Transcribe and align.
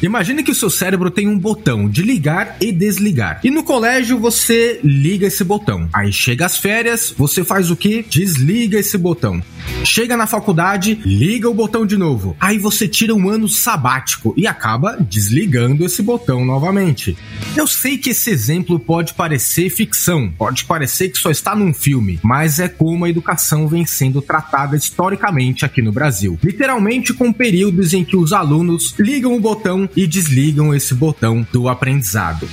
Imagine 0.00 0.44
que 0.44 0.52
o 0.52 0.54
seu 0.54 0.70
cérebro 0.70 1.10
tem 1.10 1.26
um 1.26 1.36
botão 1.36 1.88
de 1.88 2.02
ligar 2.02 2.56
e 2.60 2.70
desligar. 2.70 3.40
E 3.42 3.50
no 3.50 3.64
colégio 3.64 4.16
você 4.18 4.78
liga 4.84 5.26
esse 5.26 5.42
botão. 5.42 5.88
Aí 5.92 6.12
chega 6.12 6.46
as 6.46 6.56
férias, 6.56 7.12
você 7.16 7.42
faz 7.42 7.68
o 7.68 7.76
que? 7.76 8.04
Desliga 8.08 8.78
esse 8.78 8.96
botão. 8.96 9.42
Chega 9.84 10.16
na 10.16 10.26
faculdade, 10.26 11.00
liga 11.04 11.50
o 11.50 11.54
botão 11.54 11.84
de 11.84 11.96
novo. 11.96 12.36
Aí 12.38 12.58
você 12.58 12.86
tira 12.86 13.14
um 13.14 13.28
ano 13.28 13.48
sabático 13.48 14.32
e 14.36 14.46
acaba 14.46 14.96
desligando 15.00 15.84
esse 15.84 16.00
botão 16.00 16.44
novamente. 16.44 17.16
Eu 17.56 17.66
sei 17.66 17.98
que 17.98 18.10
esse 18.10 18.30
exemplo 18.30 18.78
pode 18.78 19.14
parecer 19.14 19.68
ficção, 19.68 20.32
pode 20.38 20.64
parecer 20.64 21.08
que 21.08 21.18
só 21.18 21.30
está 21.30 21.56
num 21.56 21.74
filme, 21.74 22.20
mas 22.22 22.60
é 22.60 22.68
como 22.68 23.04
a 23.04 23.10
educação 23.10 23.66
vem 23.66 23.84
sendo 23.84 24.22
tratada 24.22 24.76
historicamente 24.76 25.64
aqui 25.64 25.82
no 25.82 25.90
Brasil. 25.90 26.38
Literalmente 26.42 27.12
com 27.12 27.32
períodos 27.32 27.92
em 27.94 28.04
que 28.04 28.16
os 28.16 28.32
alunos 28.32 28.94
ligam 28.98 29.34
o 29.34 29.40
botão 29.40 29.87
e 29.96 30.06
desligam 30.06 30.74
esse 30.74 30.94
botão 30.94 31.46
do 31.52 31.68
aprendizado. 31.68 32.48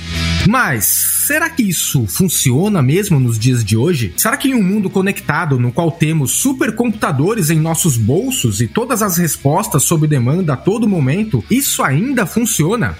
Mas 0.48 0.84
será 1.26 1.50
que 1.50 1.62
isso 1.62 2.06
funciona 2.06 2.80
mesmo 2.80 3.18
nos 3.18 3.38
dias 3.38 3.64
de 3.64 3.76
hoje? 3.76 4.12
Será 4.16 4.36
que 4.36 4.48
em 4.48 4.54
um 4.54 4.62
mundo 4.62 4.88
conectado 4.88 5.58
no 5.58 5.72
qual 5.72 5.90
temos 5.90 6.32
supercomputadores 6.32 7.50
em 7.50 7.58
nossos 7.58 7.96
bolsos 7.96 8.60
e 8.60 8.68
todas 8.68 9.02
as 9.02 9.18
respostas 9.18 9.82
sob 9.82 10.06
demanda 10.06 10.52
a 10.54 10.56
todo 10.56 10.88
momento, 10.88 11.44
isso 11.50 11.82
ainda 11.82 12.26
funciona? 12.26 12.96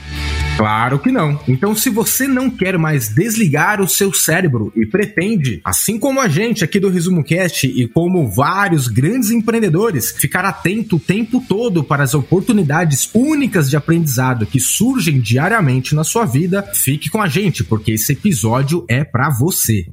Claro 0.57 0.99
que 0.99 1.13
não. 1.13 1.39
Então, 1.47 1.77
se 1.77 1.91
você 1.91 2.27
não 2.27 2.49
quer 2.49 2.79
mais 2.79 3.09
desligar 3.09 3.79
o 3.83 3.87
seu 3.87 4.11
cérebro 4.13 4.73
e 4.75 4.87
pretende, 4.87 5.61
assim 5.63 5.99
como 5.99 6.19
a 6.19 6.29
gente 6.29 6.65
aqui 6.65 6.81
do 6.81 6.89
Resumo 6.89 7.23
Cast 7.23 7.67
e 7.67 7.87
como 7.87 8.27
vários 8.31 8.89
grandes 8.89 9.31
empreendedores, 9.31 10.13
ficar 10.13 10.47
atento 10.47 10.97
o 10.97 11.01
tempo 11.01 11.45
todo 11.47 11.85
para 11.85 12.03
as 12.03 12.15
oportunidades 12.15 13.11
únicas 13.13 13.69
de 13.69 13.77
aprendizado 13.77 14.47
que 14.47 14.59
surgem 14.59 15.21
diariamente 15.21 15.95
na 15.95 16.05
sua 16.05 16.25
vida, 16.25 16.63
fique 16.75 17.11
com 17.11 17.21
a 17.21 17.29
gente, 17.29 17.36
porque 17.65 17.93
esse 17.93 18.15
episódio 18.15 18.83
é 18.89 19.05
para 19.05 19.29
você. 19.29 19.85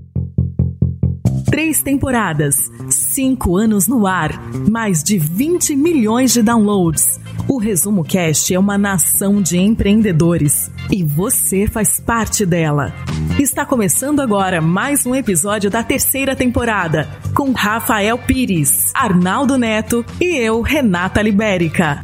Três 1.47 1.83
temporadas, 1.83 2.55
cinco 2.89 3.57
anos 3.57 3.85
no 3.85 4.07
ar, 4.07 4.31
mais 4.71 5.03
de 5.03 5.17
20 5.17 5.75
milhões 5.75 6.31
de 6.31 6.41
downloads. 6.41 7.19
O 7.45 7.57
Resumo 7.57 8.01
Cast 8.01 8.53
é 8.53 8.57
uma 8.57 8.77
nação 8.77 9.41
de 9.41 9.57
empreendedores 9.57 10.71
e 10.89 11.03
você 11.03 11.67
faz 11.67 11.99
parte 11.99 12.45
dela. 12.45 12.93
Está 13.37 13.65
começando 13.65 14.21
agora 14.21 14.61
mais 14.61 15.05
um 15.05 15.13
episódio 15.13 15.69
da 15.69 15.83
terceira 15.83 16.37
temporada 16.37 17.09
com 17.35 17.51
Rafael 17.51 18.17
Pires, 18.19 18.89
Arnaldo 18.93 19.57
Neto 19.57 20.05
e 20.17 20.33
eu, 20.37 20.61
Renata 20.61 21.21
Libérica. 21.21 22.01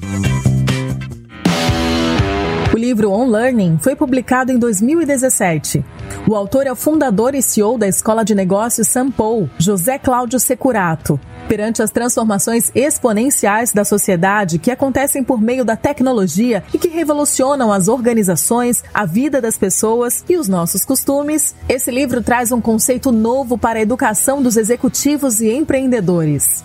Livro 2.89 3.11
On 3.11 3.27
Learning 3.27 3.77
foi 3.79 3.95
publicado 3.95 4.51
em 4.51 4.57
2017. 4.57 5.85
O 6.27 6.35
autor 6.35 6.65
é 6.65 6.71
o 6.71 6.75
fundador 6.75 7.35
e 7.35 7.41
CEO 7.41 7.77
da 7.77 7.87
Escola 7.87 8.25
de 8.25 8.33
Negócios 8.33 8.87
Sampo, 8.87 9.47
José 9.59 9.99
Cláudio 9.99 10.39
Securato. 10.39 11.19
Perante 11.47 11.83
as 11.83 11.91
transformações 11.91 12.71
exponenciais 12.73 13.71
da 13.71 13.85
sociedade 13.85 14.57
que 14.57 14.71
acontecem 14.71 15.23
por 15.23 15.39
meio 15.39 15.63
da 15.63 15.75
tecnologia 15.75 16.63
e 16.73 16.79
que 16.79 16.87
revolucionam 16.87 17.71
as 17.71 17.87
organizações, 17.87 18.83
a 18.91 19.05
vida 19.05 19.39
das 19.39 19.55
pessoas 19.55 20.25
e 20.27 20.35
os 20.35 20.47
nossos 20.47 20.83
costumes, 20.83 21.53
esse 21.69 21.91
livro 21.91 22.23
traz 22.23 22.51
um 22.51 22.59
conceito 22.59 23.11
novo 23.11 23.55
para 23.55 23.77
a 23.77 23.83
educação 23.83 24.41
dos 24.41 24.57
executivos 24.57 25.41
e 25.41 25.51
empreendedores. 25.51 26.63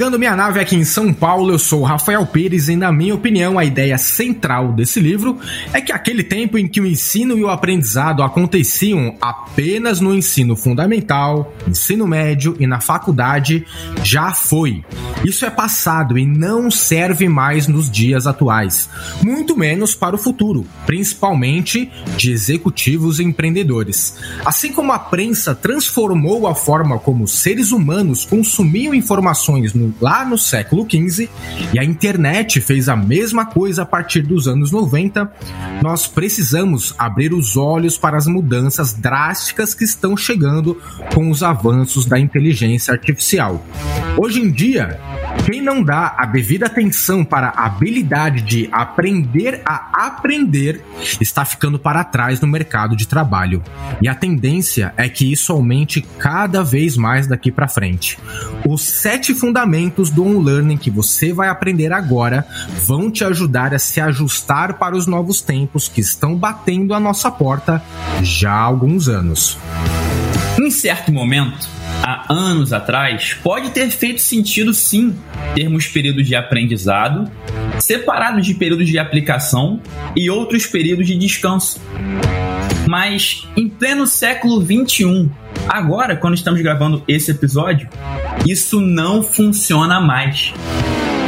Ligando 0.00 0.18
minha 0.18 0.34
nave 0.34 0.58
aqui 0.58 0.76
em 0.76 0.82
São 0.82 1.12
Paulo, 1.12 1.52
eu 1.52 1.58
sou 1.58 1.82
Rafael 1.82 2.24
Pires 2.24 2.70
e, 2.70 2.74
na 2.74 2.90
minha 2.90 3.14
opinião, 3.14 3.58
a 3.58 3.66
ideia 3.66 3.98
central 3.98 4.72
desse 4.72 4.98
livro 4.98 5.38
é 5.74 5.80
que 5.82 5.92
aquele 5.92 6.24
tempo 6.24 6.56
em 6.56 6.66
que 6.66 6.80
o 6.80 6.86
ensino 6.86 7.36
e 7.36 7.44
o 7.44 7.50
aprendizado 7.50 8.22
aconteciam 8.22 9.14
apenas 9.20 10.00
no 10.00 10.14
ensino 10.14 10.56
fundamental, 10.56 11.52
ensino 11.68 12.06
médio 12.06 12.56
e 12.58 12.66
na 12.66 12.80
faculdade 12.80 13.66
já 14.02 14.32
foi. 14.32 14.82
Isso 15.22 15.44
é 15.44 15.50
passado 15.50 16.16
e 16.16 16.24
não 16.24 16.70
serve 16.70 17.28
mais 17.28 17.68
nos 17.68 17.90
dias 17.90 18.26
atuais, 18.26 18.88
muito 19.22 19.54
menos 19.54 19.94
para 19.94 20.16
o 20.16 20.18
futuro, 20.18 20.66
principalmente 20.86 21.92
de 22.16 22.32
executivos 22.32 23.20
e 23.20 23.24
empreendedores. 23.24 24.16
Assim 24.46 24.72
como 24.72 24.92
a 24.92 24.98
prensa 24.98 25.54
transformou 25.54 26.46
a 26.46 26.54
forma 26.54 26.98
como 26.98 27.28
seres 27.28 27.70
humanos 27.70 28.24
consumiam 28.24 28.94
informações 28.94 29.74
no, 29.74 29.89
lá 30.00 30.24
no 30.24 30.36
século 30.36 30.86
XV 30.88 31.28
e 31.72 31.78
a 31.78 31.84
internet 31.84 32.60
fez 32.60 32.88
a 32.88 32.96
mesma 32.96 33.46
coisa 33.46 33.82
a 33.82 33.86
partir 33.86 34.22
dos 34.22 34.46
anos 34.46 34.70
90, 34.70 35.30
nós 35.82 36.06
precisamos 36.06 36.94
abrir 36.98 37.32
os 37.32 37.56
olhos 37.56 37.96
para 37.96 38.16
as 38.16 38.26
mudanças 38.26 38.92
drásticas 38.92 39.74
que 39.74 39.84
estão 39.84 40.16
chegando 40.16 40.80
com 41.14 41.30
os 41.30 41.42
avanços 41.42 42.06
da 42.06 42.18
inteligência 42.18 42.92
artificial. 42.92 43.64
Hoje 44.16 44.40
em 44.40 44.50
dia, 44.50 44.98
quem 45.44 45.62
não 45.62 45.82
dá 45.82 46.14
a 46.16 46.26
devida 46.26 46.66
atenção 46.66 47.24
para 47.24 47.48
a 47.48 47.66
habilidade 47.66 48.42
de 48.42 48.68
aprender 48.72 49.62
a 49.64 50.06
aprender 50.06 50.84
está 51.20 51.44
ficando 51.44 51.78
para 51.78 52.04
trás 52.04 52.40
no 52.40 52.48
mercado 52.48 52.96
de 52.96 53.06
trabalho. 53.06 53.62
E 54.00 54.08
a 54.08 54.14
tendência 54.14 54.92
é 54.96 55.08
que 55.08 55.30
isso 55.30 55.52
aumente 55.52 56.02
cada 56.18 56.62
vez 56.62 56.96
mais 56.96 57.26
daqui 57.26 57.50
para 57.50 57.68
frente. 57.68 58.18
Os 58.66 58.82
sete 58.82 59.34
fundamentos 59.34 60.10
do 60.10 60.24
on-learning 60.24 60.76
que 60.76 60.90
você 60.90 61.32
vai 61.32 61.48
aprender 61.48 61.92
agora 61.92 62.46
vão 62.86 63.10
te 63.10 63.24
ajudar 63.24 63.74
a 63.74 63.78
se 63.78 64.00
ajustar 64.00 64.74
para 64.74 64.96
os 64.96 65.06
novos 65.06 65.40
tempos 65.40 65.88
que 65.88 66.00
estão 66.00 66.36
batendo 66.36 66.94
a 66.94 67.00
nossa 67.00 67.30
porta 67.30 67.82
já 68.22 68.52
há 68.52 68.62
alguns 68.62 69.08
anos. 69.08 69.58
Em 70.58 70.70
certo 70.70 71.12
momento, 71.12 71.68
há 72.02 72.32
anos 72.32 72.72
atrás, 72.72 73.34
pode 73.42 73.70
ter 73.70 73.90
feito 73.90 74.20
sentido 74.20 74.74
sim 74.74 75.14
termos 75.54 75.86
períodos 75.86 76.26
de 76.26 76.34
aprendizado 76.34 77.30
separados 77.80 78.46
de 78.46 78.54
períodos 78.54 78.88
de 78.88 78.98
aplicação 78.98 79.80
e 80.14 80.30
outros 80.30 80.66
períodos 80.66 81.06
de 81.06 81.16
descanso. 81.16 81.80
Mas 82.86 83.46
em 83.56 83.68
pleno 83.68 84.06
século 84.06 84.60
21, 84.60 85.30
agora, 85.68 86.16
quando 86.16 86.34
estamos 86.34 86.60
gravando 86.60 87.02
esse 87.06 87.30
episódio, 87.30 87.88
isso 88.46 88.80
não 88.80 89.22
funciona 89.22 90.00
mais. 90.00 90.52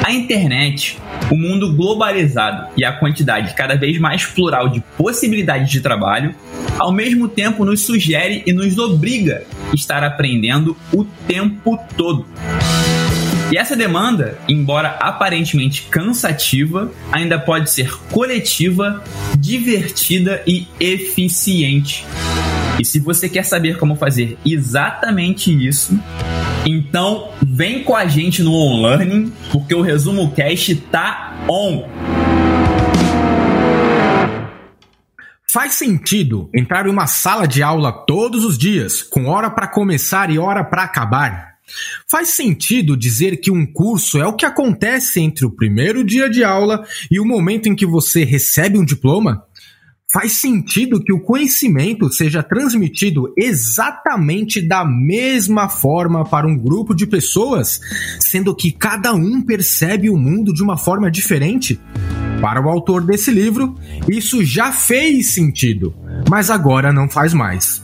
A 0.04 0.12
internet, 0.12 0.98
o 1.32 1.36
mundo 1.36 1.72
globalizado 1.72 2.68
e 2.76 2.84
a 2.84 2.92
quantidade 2.92 3.54
cada 3.54 3.74
vez 3.74 3.98
mais 3.98 4.26
plural 4.26 4.68
de 4.68 4.82
possibilidades 4.98 5.70
de 5.70 5.80
trabalho, 5.80 6.34
ao 6.78 6.92
mesmo 6.92 7.26
tempo 7.26 7.64
nos 7.64 7.80
sugere 7.80 8.42
e 8.46 8.52
nos 8.52 8.76
obriga 8.76 9.42
a 9.70 9.74
estar 9.74 10.04
aprendendo 10.04 10.76
o 10.92 11.04
tempo 11.26 11.78
todo. 11.96 12.26
E 13.50 13.56
essa 13.56 13.74
demanda, 13.74 14.38
embora 14.46 14.90
aparentemente 15.00 15.86
cansativa, 15.90 16.92
ainda 17.10 17.38
pode 17.38 17.70
ser 17.70 17.96
coletiva, 18.10 19.02
divertida 19.38 20.42
e 20.46 20.66
eficiente. 20.78 22.04
E 22.78 22.84
se 22.84 22.98
você 22.98 23.26
quer 23.26 23.44
saber 23.44 23.78
como 23.78 23.96
fazer 23.96 24.36
exatamente 24.44 25.50
isso, 25.50 25.98
então 26.64 27.30
vem 27.44 27.82
com 27.82 27.96
a 27.96 28.06
gente 28.06 28.42
no 28.42 28.52
OnLearning, 28.52 29.32
porque 29.50 29.74
o 29.74 29.82
Resumo 29.82 30.30
Cast 30.32 30.74
tá 30.76 31.36
on! 31.48 31.88
Faz 35.52 35.74
sentido 35.74 36.48
entrar 36.54 36.86
em 36.86 36.90
uma 36.90 37.06
sala 37.06 37.46
de 37.46 37.62
aula 37.62 37.92
todos 37.92 38.44
os 38.44 38.56
dias, 38.56 39.02
com 39.02 39.26
hora 39.26 39.50
para 39.50 39.66
começar 39.66 40.30
e 40.30 40.38
hora 40.38 40.64
para 40.64 40.84
acabar? 40.84 41.52
Faz 42.10 42.30
sentido 42.30 42.96
dizer 42.96 43.36
que 43.38 43.50
um 43.50 43.66
curso 43.66 44.18
é 44.18 44.26
o 44.26 44.34
que 44.34 44.46
acontece 44.46 45.20
entre 45.20 45.44
o 45.44 45.50
primeiro 45.50 46.04
dia 46.04 46.30
de 46.30 46.44
aula 46.44 46.84
e 47.10 47.20
o 47.20 47.24
momento 47.24 47.68
em 47.68 47.74
que 47.74 47.84
você 47.84 48.24
recebe 48.24 48.78
um 48.78 48.84
diploma? 48.84 49.44
Faz 50.12 50.32
sentido 50.32 51.02
que 51.02 51.10
o 51.10 51.20
conhecimento 51.20 52.12
seja 52.12 52.42
transmitido 52.42 53.32
exatamente 53.34 54.60
da 54.60 54.84
mesma 54.84 55.70
forma 55.70 56.22
para 56.22 56.46
um 56.46 56.54
grupo 56.54 56.94
de 56.94 57.06
pessoas, 57.06 57.80
sendo 58.20 58.54
que 58.54 58.70
cada 58.70 59.14
um 59.14 59.40
percebe 59.40 60.10
o 60.10 60.16
mundo 60.18 60.52
de 60.52 60.62
uma 60.62 60.76
forma 60.76 61.10
diferente? 61.10 61.80
Para 62.42 62.60
o 62.60 62.68
autor 62.68 63.06
desse 63.06 63.30
livro, 63.30 63.74
isso 64.06 64.44
já 64.44 64.70
fez 64.70 65.30
sentido, 65.30 65.94
mas 66.28 66.50
agora 66.50 66.92
não 66.92 67.08
faz 67.08 67.32
mais. 67.32 67.82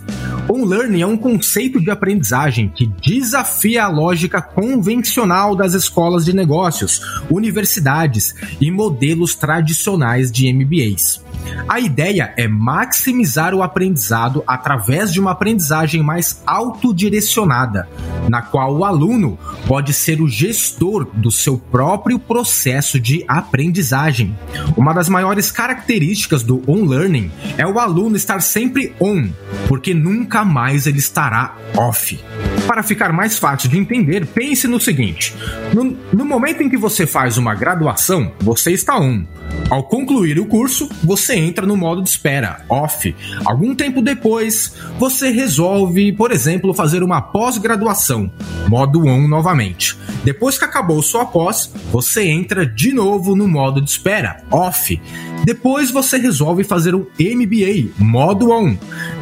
On-learning 0.50 1.00
é 1.00 1.06
um 1.06 1.16
conceito 1.16 1.80
de 1.80 1.90
aprendizagem 1.90 2.68
que 2.68 2.86
desafia 3.02 3.84
a 3.84 3.88
lógica 3.88 4.42
convencional 4.42 5.56
das 5.56 5.72
escolas 5.72 6.26
de 6.26 6.34
negócios, 6.34 7.00
universidades 7.30 8.34
e 8.60 8.70
modelos 8.70 9.34
tradicionais 9.34 10.30
de 10.30 10.52
MBAs. 10.52 11.26
A 11.68 11.80
ideia 11.80 12.32
é 12.36 12.48
maximizar 12.48 13.54
o 13.54 13.62
aprendizado 13.62 14.42
através 14.46 15.12
de 15.12 15.20
uma 15.20 15.32
aprendizagem 15.32 16.02
mais 16.02 16.42
autodirecionada, 16.46 17.88
na 18.28 18.42
qual 18.42 18.76
o 18.76 18.84
aluno 18.84 19.38
pode 19.66 19.92
ser 19.92 20.20
o 20.20 20.28
gestor 20.28 21.06
do 21.12 21.30
seu 21.30 21.58
próprio 21.58 22.18
processo 22.18 22.98
de 22.98 23.24
aprendizagem. 23.28 24.36
Uma 24.76 24.92
das 24.92 25.08
maiores 25.08 25.50
características 25.50 26.42
do 26.42 26.62
on-learning 26.66 27.30
é 27.56 27.66
o 27.66 27.78
aluno 27.78 28.16
estar 28.16 28.40
sempre 28.40 28.94
on, 29.00 29.28
porque 29.66 29.92
nunca 29.92 30.44
mais 30.44 30.86
ele 30.86 30.98
estará 30.98 31.54
off. 31.76 32.18
Para 32.66 32.82
ficar 32.82 33.12
mais 33.12 33.38
fácil 33.38 33.68
de 33.68 33.78
entender, 33.78 34.26
pense 34.26 34.66
no 34.66 34.80
seguinte: 34.80 35.34
no, 35.72 35.96
no 36.12 36.24
momento 36.24 36.62
em 36.62 36.68
que 36.68 36.76
você 36.76 37.06
faz 37.06 37.38
uma 37.38 37.54
graduação, 37.54 38.32
você 38.40 38.72
está 38.72 38.98
on. 38.98 39.24
Ao 39.70 39.82
concluir 39.82 40.38
o 40.38 40.46
curso, 40.46 40.88
você 41.02 41.27
entra 41.36 41.66
no 41.66 41.76
modo 41.76 42.02
de 42.02 42.08
espera, 42.08 42.64
off. 42.68 43.14
Algum 43.44 43.74
tempo 43.74 44.02
depois, 44.02 44.74
você 44.98 45.30
resolve, 45.30 46.12
por 46.12 46.32
exemplo, 46.32 46.74
fazer 46.74 47.02
uma 47.02 47.20
pós-graduação, 47.20 48.30
modo 48.68 49.06
on 49.06 49.26
novamente. 49.28 49.96
Depois 50.24 50.58
que 50.58 50.64
acabou 50.64 51.02
sua 51.02 51.26
pós, 51.26 51.70
você 51.90 52.24
entra 52.28 52.66
de 52.66 52.92
novo 52.92 53.34
no 53.34 53.48
modo 53.48 53.80
de 53.80 53.90
espera, 53.90 54.42
off. 54.50 55.00
Depois 55.44 55.90
você 55.90 56.18
resolve 56.18 56.64
fazer 56.64 56.94
um 56.94 57.06
MBA, 57.18 57.90
modo 57.98 58.50
on. 58.50 58.76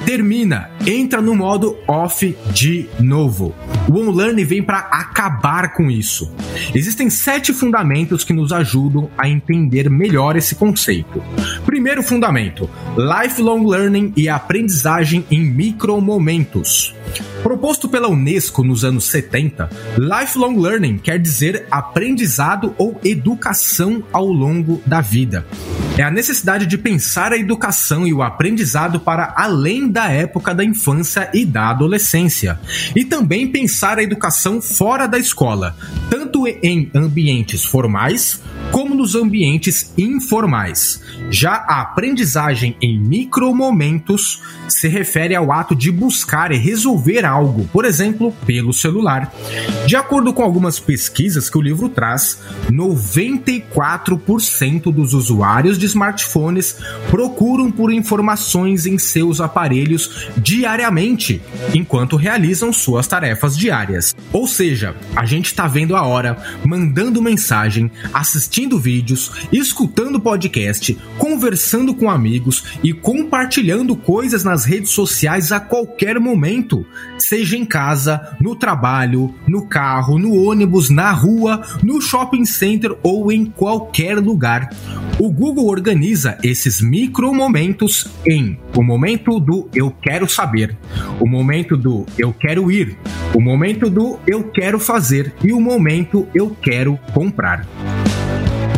Termina, 0.04 0.70
entra 0.86 1.20
no 1.20 1.34
modo 1.34 1.76
off 1.86 2.36
de 2.52 2.88
novo. 2.98 3.54
O 3.88 3.98
OnLearn 3.98 4.44
vem 4.44 4.62
para 4.62 4.78
acabar 4.78 5.74
com 5.74 5.90
isso. 5.90 6.32
Existem 6.74 7.08
sete 7.08 7.52
fundamentos 7.52 8.24
que 8.24 8.32
nos 8.32 8.52
ajudam 8.52 9.08
a 9.16 9.28
entender 9.28 9.88
melhor 9.88 10.36
esse 10.36 10.54
conceito. 10.54 11.22
Primeiro 11.86 12.02
fundamento: 12.02 12.68
lifelong 12.96 13.64
learning 13.64 14.12
e 14.16 14.28
aprendizagem 14.28 15.24
em 15.30 15.40
micromomentos. 15.40 16.92
Proposto 17.44 17.88
pela 17.88 18.08
Unesco 18.08 18.64
nos 18.64 18.84
anos 18.84 19.04
70, 19.04 19.70
lifelong 19.96 20.60
learning 20.60 20.98
quer 20.98 21.16
dizer 21.20 21.64
aprendizado 21.70 22.74
ou 22.76 23.00
educação 23.04 24.02
ao 24.12 24.26
longo 24.26 24.82
da 24.84 25.00
vida. 25.00 25.46
É 25.96 26.02
a 26.02 26.10
necessidade 26.10 26.66
de 26.66 26.76
pensar 26.76 27.32
a 27.32 27.38
educação 27.38 28.04
e 28.04 28.12
o 28.12 28.20
aprendizado 28.20 28.98
para 28.98 29.32
além 29.36 29.88
da 29.88 30.10
época 30.10 30.52
da 30.52 30.64
infância 30.64 31.30
e 31.32 31.46
da 31.46 31.70
adolescência, 31.70 32.58
e 32.96 33.04
também 33.04 33.46
pensar 33.46 33.96
a 33.96 34.02
educação 34.02 34.60
fora 34.60 35.06
da 35.06 35.18
escola, 35.18 35.76
tanto 36.10 36.48
em 36.48 36.90
ambientes 36.92 37.64
formais 37.64 38.42
nos 39.06 39.14
ambientes 39.14 39.94
informais. 39.96 41.00
Já 41.30 41.64
a 41.68 41.80
aprendizagem 41.80 42.76
em 42.82 42.98
micromomentos 42.98 44.42
se 44.68 44.88
refere 44.88 45.32
ao 45.32 45.52
ato 45.52 45.76
de 45.76 45.92
buscar 45.92 46.50
e 46.50 46.56
resolver 46.56 47.24
algo, 47.24 47.68
por 47.72 47.84
exemplo, 47.84 48.34
pelo 48.44 48.72
celular. 48.72 49.32
De 49.86 49.94
acordo 49.94 50.34
com 50.34 50.42
algumas 50.42 50.80
pesquisas 50.80 51.48
que 51.48 51.56
o 51.56 51.62
livro 51.62 51.88
traz, 51.88 52.40
94% 52.68 54.92
dos 54.92 55.14
usuários 55.14 55.78
de 55.78 55.86
smartphones 55.86 56.76
procuram 57.08 57.70
por 57.70 57.92
informações 57.92 58.86
em 58.86 58.98
seus 58.98 59.40
aparelhos 59.40 60.26
diariamente, 60.36 61.40
enquanto 61.72 62.16
realizam 62.16 62.72
suas 62.72 63.06
tarefas 63.06 63.56
diárias. 63.56 64.16
Ou 64.32 64.48
seja, 64.48 64.96
a 65.14 65.24
gente 65.24 65.46
está 65.46 65.68
vendo 65.68 65.94
a 65.94 66.02
hora, 66.02 66.36
mandando 66.64 67.22
mensagem, 67.22 67.88
assistindo 68.12 68.80
vídeos, 68.96 69.30
escutando 69.52 70.18
podcast, 70.18 70.96
conversando 71.18 71.94
com 71.94 72.08
amigos 72.08 72.64
e 72.82 72.94
compartilhando 72.94 73.94
coisas 73.94 74.42
nas 74.42 74.64
redes 74.64 74.90
sociais 74.90 75.52
a 75.52 75.60
qualquer 75.60 76.18
momento, 76.18 76.86
seja 77.18 77.58
em 77.58 77.64
casa, 77.66 78.34
no 78.40 78.56
trabalho, 78.56 79.34
no 79.46 79.66
carro, 79.66 80.18
no 80.18 80.34
ônibus, 80.34 80.88
na 80.88 81.12
rua, 81.12 81.62
no 81.82 82.00
shopping 82.00 82.46
center 82.46 82.96
ou 83.02 83.30
em 83.30 83.44
qualquer 83.44 84.16
lugar. 84.18 84.70
O 85.18 85.30
Google 85.30 85.66
organiza 85.66 86.38
esses 86.42 86.80
micro 86.80 87.34
momentos 87.34 88.08
em 88.26 88.58
o 88.74 88.82
momento 88.82 89.38
do 89.40 89.68
eu 89.74 89.90
quero 89.90 90.28
saber, 90.28 90.76
o 91.20 91.26
momento 91.26 91.76
do 91.76 92.06
eu 92.18 92.32
quero 92.32 92.70
ir, 92.70 92.96
o 93.34 93.40
momento 93.40 93.90
do 93.90 94.18
eu 94.26 94.44
quero 94.44 94.78
fazer 94.78 95.34
e 95.42 95.52
o 95.52 95.60
momento 95.60 96.26
eu 96.34 96.56
quero 96.62 96.98
comprar. 97.12 97.66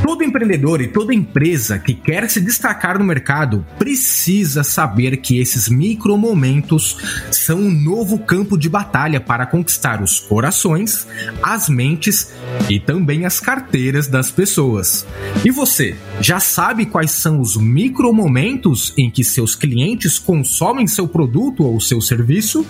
Todo 0.02 0.24
empreendedor 0.24 0.80
e 0.80 0.88
toda 0.88 1.14
empresa 1.14 1.78
que 1.78 1.94
quer 1.94 2.28
se 2.30 2.40
destacar 2.40 2.98
no 2.98 3.04
mercado 3.04 3.64
precisa 3.78 4.64
saber 4.64 5.18
que 5.18 5.38
esses 5.38 5.68
micro 5.68 6.16
momentos 6.16 6.96
são 7.30 7.58
um 7.58 7.70
novo 7.70 8.18
campo 8.18 8.56
de 8.56 8.68
batalha 8.68 9.20
para 9.20 9.46
conquistar 9.46 10.02
os 10.02 10.18
corações, 10.18 11.06
as 11.42 11.68
mentes 11.68 12.32
e 12.68 12.80
também 12.80 13.26
as 13.26 13.40
carteiras 13.40 14.08
das 14.08 14.30
pessoas. 14.30 15.06
E 15.44 15.50
você, 15.50 15.96
já 16.20 16.40
sabe 16.40 16.86
quais 16.86 17.10
são 17.10 17.40
os 17.40 17.56
micro 17.56 18.12
momentos 18.12 18.94
em 18.96 19.10
que 19.10 19.22
seus 19.22 19.54
clientes 19.54 20.18
consomem 20.18 20.86
seu 20.86 21.06
produto 21.06 21.64
ou 21.64 21.80
seu 21.80 22.00
serviço? 22.00 22.66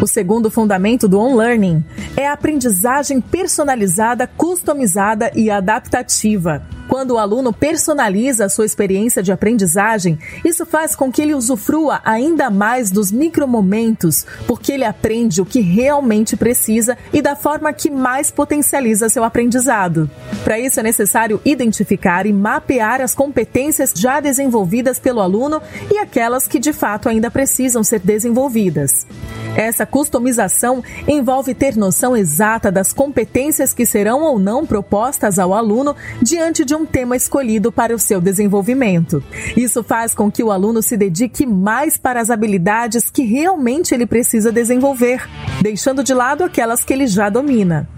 O 0.00 0.06
segundo 0.06 0.48
fundamento 0.48 1.08
do 1.08 1.18
on-learning 1.18 1.84
é 2.16 2.28
a 2.28 2.32
aprendizagem 2.32 3.20
personalizada, 3.20 4.28
customizada 4.28 5.32
e 5.34 5.50
adaptativa. 5.50 6.62
Quando 6.88 7.12
o 7.12 7.18
aluno 7.18 7.52
personaliza 7.52 8.46
a 8.46 8.48
sua 8.48 8.64
experiência 8.64 9.22
de 9.22 9.30
aprendizagem, 9.30 10.18
isso 10.42 10.64
faz 10.64 10.96
com 10.96 11.12
que 11.12 11.20
ele 11.20 11.34
usufrua 11.34 12.00
ainda 12.02 12.48
mais 12.48 12.90
dos 12.90 13.12
micromomentos, 13.12 14.24
porque 14.46 14.72
ele 14.72 14.84
aprende 14.84 15.42
o 15.42 15.46
que 15.46 15.60
realmente 15.60 16.34
precisa 16.34 16.96
e 17.12 17.20
da 17.20 17.36
forma 17.36 17.72
que 17.74 17.90
mais 17.90 18.30
potencializa 18.30 19.10
seu 19.10 19.22
aprendizado. 19.22 20.10
Para 20.42 20.58
isso 20.58 20.80
é 20.80 20.82
necessário 20.82 21.40
identificar 21.44 22.24
e 22.24 22.32
mapear 22.32 23.02
as 23.02 23.14
competências 23.14 23.92
já 23.94 24.18
desenvolvidas 24.18 24.98
pelo 24.98 25.20
aluno 25.20 25.60
e 25.92 25.98
aquelas 25.98 26.48
que 26.48 26.58
de 26.58 26.72
fato 26.72 27.08
ainda 27.08 27.30
precisam 27.30 27.84
ser 27.84 28.00
desenvolvidas. 28.00 29.06
Essa 29.56 29.84
customização 29.84 30.82
envolve 31.06 31.52
ter 31.52 31.76
noção 31.76 32.16
exata 32.16 32.70
das 32.70 32.92
competências 32.92 33.74
que 33.74 33.84
serão 33.84 34.22
ou 34.22 34.38
não 34.38 34.64
propostas 34.64 35.38
ao 35.38 35.52
aluno 35.52 35.96
diante 36.22 36.64
de 36.64 36.76
um 36.76 36.77
tema 36.86 37.16
escolhido 37.16 37.70
para 37.72 37.94
o 37.94 37.98
seu 37.98 38.20
desenvolvimento. 38.20 39.22
Isso 39.56 39.82
faz 39.82 40.14
com 40.14 40.30
que 40.30 40.42
o 40.42 40.50
aluno 40.50 40.82
se 40.82 40.96
dedique 40.96 41.46
mais 41.46 41.96
para 41.96 42.20
as 42.20 42.30
habilidades 42.30 43.10
que 43.10 43.22
realmente 43.22 43.94
ele 43.94 44.06
precisa 44.06 44.52
desenvolver, 44.52 45.28
deixando 45.62 46.04
de 46.04 46.14
lado 46.14 46.44
aquelas 46.44 46.84
que 46.84 46.92
ele 46.92 47.06
já 47.06 47.28
domina. 47.28 47.88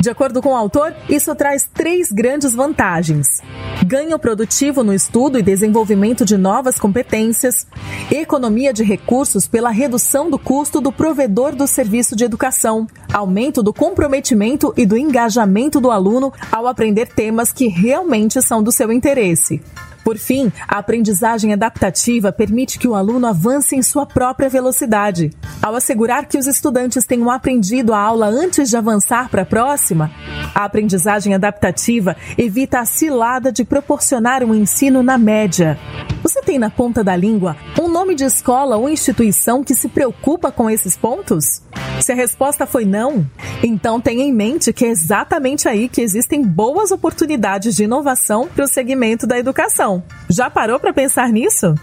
De 0.00 0.08
acordo 0.08 0.40
com 0.40 0.52
o 0.52 0.56
autor, 0.56 0.94
isso 1.10 1.34
traz 1.34 1.68
três 1.74 2.10
grandes 2.10 2.54
vantagens: 2.54 3.42
ganho 3.86 4.18
produtivo 4.18 4.82
no 4.82 4.94
estudo 4.94 5.38
e 5.38 5.42
desenvolvimento 5.42 6.24
de 6.24 6.38
novas 6.38 6.78
competências, 6.78 7.66
economia 8.10 8.72
de 8.72 8.82
recursos 8.82 9.46
pela 9.46 9.68
redução 9.68 10.30
do 10.30 10.38
custo 10.38 10.80
do 10.80 10.90
provedor 10.90 11.54
do 11.54 11.66
serviço 11.66 12.16
de 12.16 12.24
educação, 12.24 12.86
aumento 13.12 13.62
do 13.62 13.74
comprometimento 13.74 14.72
e 14.74 14.86
do 14.86 14.96
engajamento 14.96 15.78
do 15.78 15.90
aluno 15.90 16.32
ao 16.50 16.66
aprender 16.66 17.06
temas 17.06 17.52
que 17.52 17.68
realmente 17.68 18.40
são 18.40 18.62
do 18.62 18.72
seu 18.72 18.90
interesse. 18.90 19.60
Por 20.04 20.16
fim, 20.16 20.50
a 20.66 20.78
aprendizagem 20.78 21.52
adaptativa 21.52 22.32
permite 22.32 22.78
que 22.78 22.88
o 22.88 22.94
aluno 22.94 23.26
avance 23.26 23.76
em 23.76 23.82
sua 23.82 24.06
própria 24.06 24.48
velocidade. 24.48 25.30
Ao 25.62 25.74
assegurar 25.74 26.26
que 26.26 26.38
os 26.38 26.46
estudantes 26.46 27.04
tenham 27.04 27.30
aprendido 27.30 27.92
a 27.92 27.98
aula 27.98 28.26
antes 28.26 28.70
de 28.70 28.76
avançar 28.76 29.28
para 29.28 29.42
a 29.42 29.46
próxima, 29.46 30.10
a 30.54 30.64
aprendizagem 30.64 31.34
adaptativa 31.34 32.16
evita 32.36 32.80
a 32.80 32.84
cilada 32.84 33.52
de 33.52 33.64
proporcionar 33.64 34.42
um 34.42 34.54
ensino 34.54 35.02
na 35.02 35.18
média. 35.18 35.78
Você 36.22 36.42
tem 36.42 36.58
na 36.58 36.70
ponta 36.70 37.02
da 37.02 37.16
língua 37.16 37.56
um 37.80 37.88
nome 37.88 38.14
de 38.14 38.24
escola 38.24 38.76
ou 38.76 38.88
instituição 38.88 39.64
que 39.64 39.74
se 39.74 39.88
preocupa 39.88 40.52
com 40.52 40.68
esses 40.68 40.96
pontos? 40.96 41.62
Se 42.00 42.12
a 42.12 42.14
resposta 42.14 42.66
foi 42.66 42.84
não, 42.84 43.26
então 43.62 44.00
tenha 44.00 44.24
em 44.24 44.32
mente 44.32 44.72
que 44.72 44.84
é 44.84 44.88
exatamente 44.88 45.68
aí 45.68 45.88
que 45.88 46.00
existem 46.00 46.42
boas 46.42 46.90
oportunidades 46.90 47.76
de 47.76 47.84
inovação 47.84 48.48
para 48.48 48.64
o 48.64 48.68
segmento 48.68 49.26
da 49.26 49.38
educação. 49.38 49.89
Já 50.28 50.48
parou 50.50 50.78
para 50.78 50.92
pensar 50.92 51.28
nisso? 51.28 51.74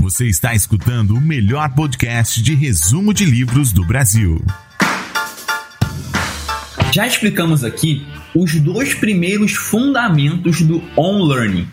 Você 0.00 0.26
está 0.26 0.52
escutando 0.52 1.14
o 1.14 1.20
melhor 1.20 1.68
podcast 1.74 2.42
de 2.42 2.54
resumo 2.54 3.14
de 3.14 3.24
livros 3.24 3.72
do 3.72 3.84
Brasil. 3.84 4.44
Já 6.92 7.06
explicamos 7.06 7.64
aqui 7.64 8.04
os 8.34 8.54
dois 8.60 8.94
primeiros 8.94 9.52
fundamentos 9.52 10.60
do 10.60 10.82
on-learning. 10.96 11.66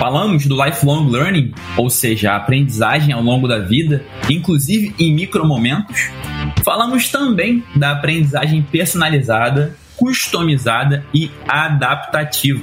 Falamos 0.00 0.46
do 0.46 0.64
lifelong 0.64 1.08
learning, 1.08 1.54
ou 1.76 1.88
seja, 1.88 2.32
a 2.32 2.36
aprendizagem 2.36 3.12
ao 3.12 3.22
longo 3.22 3.46
da 3.46 3.60
vida, 3.60 4.04
inclusive 4.28 4.94
em 4.98 5.14
micromomentos. 5.14 6.10
Falamos 6.64 7.08
também 7.10 7.62
da 7.76 7.92
aprendizagem 7.92 8.62
personalizada, 8.62 9.76
customizada 9.96 11.04
e 11.12 11.30
adaptativa. 11.48 12.62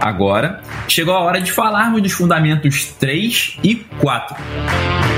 Agora, 0.00 0.62
chegou 0.88 1.14
a 1.14 1.20
hora 1.20 1.40
de 1.40 1.52
falarmos 1.52 2.02
dos 2.02 2.12
fundamentos 2.12 2.86
3 2.98 3.58
e 3.62 3.74
4. 3.74 4.36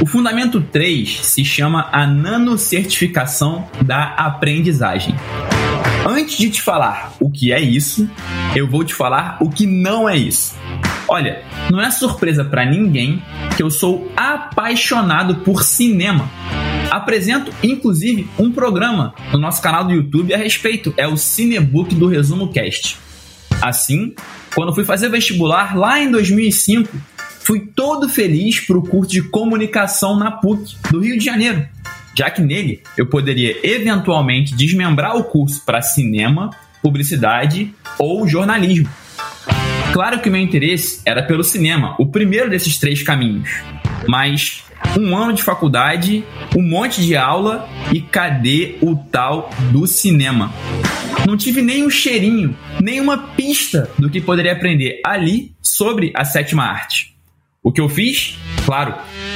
O 0.01 0.07
fundamento 0.07 0.61
3 0.61 1.25
se 1.25 1.45
chama 1.45 1.89
a 1.93 2.07
nanocertificação 2.07 3.69
da 3.83 4.15
aprendizagem. 4.15 5.15
Antes 6.05 6.37
de 6.37 6.51
te 6.51 6.61
falar 6.61 7.13
o 7.21 7.31
que 7.31 7.53
é 7.53 7.61
isso, 7.61 8.11
eu 8.57 8.69
vou 8.69 8.83
te 8.83 8.93
falar 8.93 9.37
o 9.41 9.49
que 9.49 9.65
não 9.67 10.09
é 10.09 10.17
isso. 10.17 10.57
Olha, 11.07 11.43
não 11.71 11.81
é 11.81 11.91
surpresa 11.91 12.45
para 12.45 12.65
ninguém 12.65 13.23
que 13.57 13.63
eu 13.63 13.71
sou 13.71 14.11
apaixonado 14.17 15.37
por 15.37 15.63
cinema. 15.63 16.29
Apresento, 16.93 17.51
inclusive, 17.63 18.29
um 18.39 18.53
programa 18.53 19.15
no 19.33 19.39
nosso 19.39 19.63
canal 19.63 19.83
do 19.83 19.95
YouTube 19.95 20.35
a 20.35 20.37
respeito. 20.37 20.93
É 20.99 21.09
o 21.09 21.17
Cinebook 21.17 21.95
do 21.95 22.07
Resumo 22.07 22.53
Cast. 22.53 22.99
Assim, 23.63 24.15
quando 24.55 24.75
fui 24.75 24.85
fazer 24.85 25.09
vestibular 25.09 25.75
lá 25.75 25.99
em 25.99 26.11
2005, 26.11 26.95
fui 27.41 27.61
todo 27.61 28.11
feliz 28.11 28.61
para 28.61 28.77
o 28.77 28.87
curso 28.87 29.11
de 29.11 29.23
comunicação 29.23 30.19
na 30.19 30.33
PUC 30.33 30.77
do 30.91 31.01
Rio 31.01 31.19
de 31.19 31.25
Janeiro, 31.25 31.67
já 32.15 32.31
que 32.31 32.43
nele 32.43 32.83
eu 32.99 33.07
poderia 33.07 33.57
eventualmente 33.63 34.55
desmembrar 34.55 35.17
o 35.17 35.25
curso 35.25 35.65
para 35.65 35.81
cinema, 35.81 36.51
publicidade 36.83 37.75
ou 37.99 38.29
jornalismo. 38.29 38.91
Claro 39.95 40.21
que 40.21 40.29
o 40.29 40.33
meu 40.33 40.43
interesse 40.43 41.01
era 41.07 41.23
pelo 41.23 41.43
cinema, 41.43 41.97
o 41.99 42.11
primeiro 42.11 42.51
desses 42.51 42.77
três 42.77 43.03
caminhos, 43.03 43.49
mas 44.09 44.65
um 44.99 45.17
ano 45.17 45.33
de 45.33 45.43
faculdade, 45.43 46.25
um 46.57 46.63
monte 46.63 47.01
de 47.03 47.17
aula 47.17 47.69
e 47.93 48.01
cadê 48.01 48.77
o 48.81 48.97
tal 48.97 49.51
do 49.71 49.87
cinema? 49.87 50.53
Não 51.27 51.37
tive 51.37 51.63
nem 51.63 51.87
um 51.87 51.91
cheirinho, 51.91 52.57
nem 52.81 53.01
uma 53.01 53.17
pista 53.17 53.89
do 53.99 54.11
que 54.11 54.21
poderia 54.21 54.53
aprender 54.53 55.01
ali 55.05 55.53
sobre 55.63 56.13
a 56.15 56.25
sétima 56.25 56.65
arte. 56.65 57.15
O 57.63 57.71
que 57.71 57.81
eu 57.81 57.89
fiz? 57.89 58.37
Claro, 58.65 58.95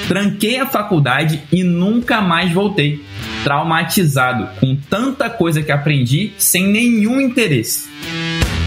tranquei 0.09 0.59
a 0.59 0.67
faculdade 0.67 1.41
e 1.53 1.63
nunca 1.63 2.21
mais 2.21 2.53
voltei, 2.53 3.01
traumatizado 3.45 4.49
com 4.59 4.75
tanta 4.75 5.31
coisa 5.31 5.63
que 5.63 5.71
aprendi 5.71 6.33
sem 6.37 6.67
nenhum 6.67 7.21
interesse. 7.21 7.89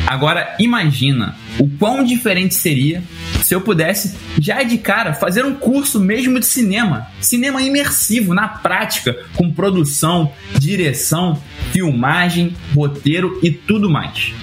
Agora 0.10 0.56
imagina 0.58 1.36
o 1.60 1.70
quão 1.70 2.04
diferente 2.04 2.56
seria 2.56 3.04
se 3.44 3.54
eu 3.54 3.62
pudesse 3.62 4.18
já 4.40 4.64
de 4.64 4.80
cara 4.80 5.14
fazer 5.14 5.46
um 5.46 5.54
curso 5.54 6.00
mesmo 6.00 6.40
de 6.40 6.48
cinema, 6.48 7.06
cinema 7.22 7.62
imersivo 7.62 8.34
na 8.34 8.48
prática, 8.48 9.16
com 9.36 9.52
produção, 9.52 10.34
direção, 10.58 11.40
filmagem, 11.72 12.56
roteiro 12.76 13.40
e 13.44 13.52
tudo 13.52 13.88
mais. 13.88 14.34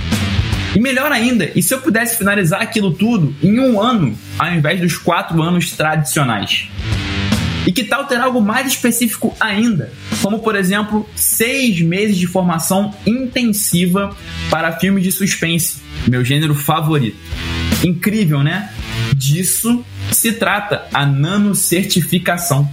E 0.73 0.81
melhor 0.81 1.11
ainda, 1.11 1.51
e 1.53 1.61
se 1.61 1.75
eu 1.75 1.81
pudesse 1.81 2.17
finalizar 2.17 2.63
aquilo 2.63 2.93
tudo 2.93 3.35
em 3.43 3.59
um 3.59 3.81
ano, 3.81 4.17
ao 4.39 4.55
invés 4.55 4.81
dos 4.81 4.97
quatro 4.97 5.43
anos 5.43 5.73
tradicionais? 5.73 6.69
E 7.67 7.73
que 7.73 7.83
tal 7.83 8.05
ter 8.07 8.21
algo 8.21 8.41
mais 8.41 8.69
específico 8.69 9.35
ainda? 9.41 9.93
Como, 10.23 10.39
por 10.39 10.55
exemplo, 10.55 11.09
seis 11.17 11.81
meses 11.81 12.17
de 12.17 12.27
formação 12.27 12.95
intensiva 13.05 14.17
para 14.49 14.79
filmes 14.79 15.03
de 15.03 15.11
suspense, 15.11 15.79
meu 16.07 16.25
gênero 16.25 16.55
favorito. 16.55 17.19
Incrível, 17.85 18.43
né? 18.43 18.73
Disso 19.17 19.85
se 20.13 20.33
trata 20.33 20.87
a 20.95 21.05
nanocertificação. 21.05 22.71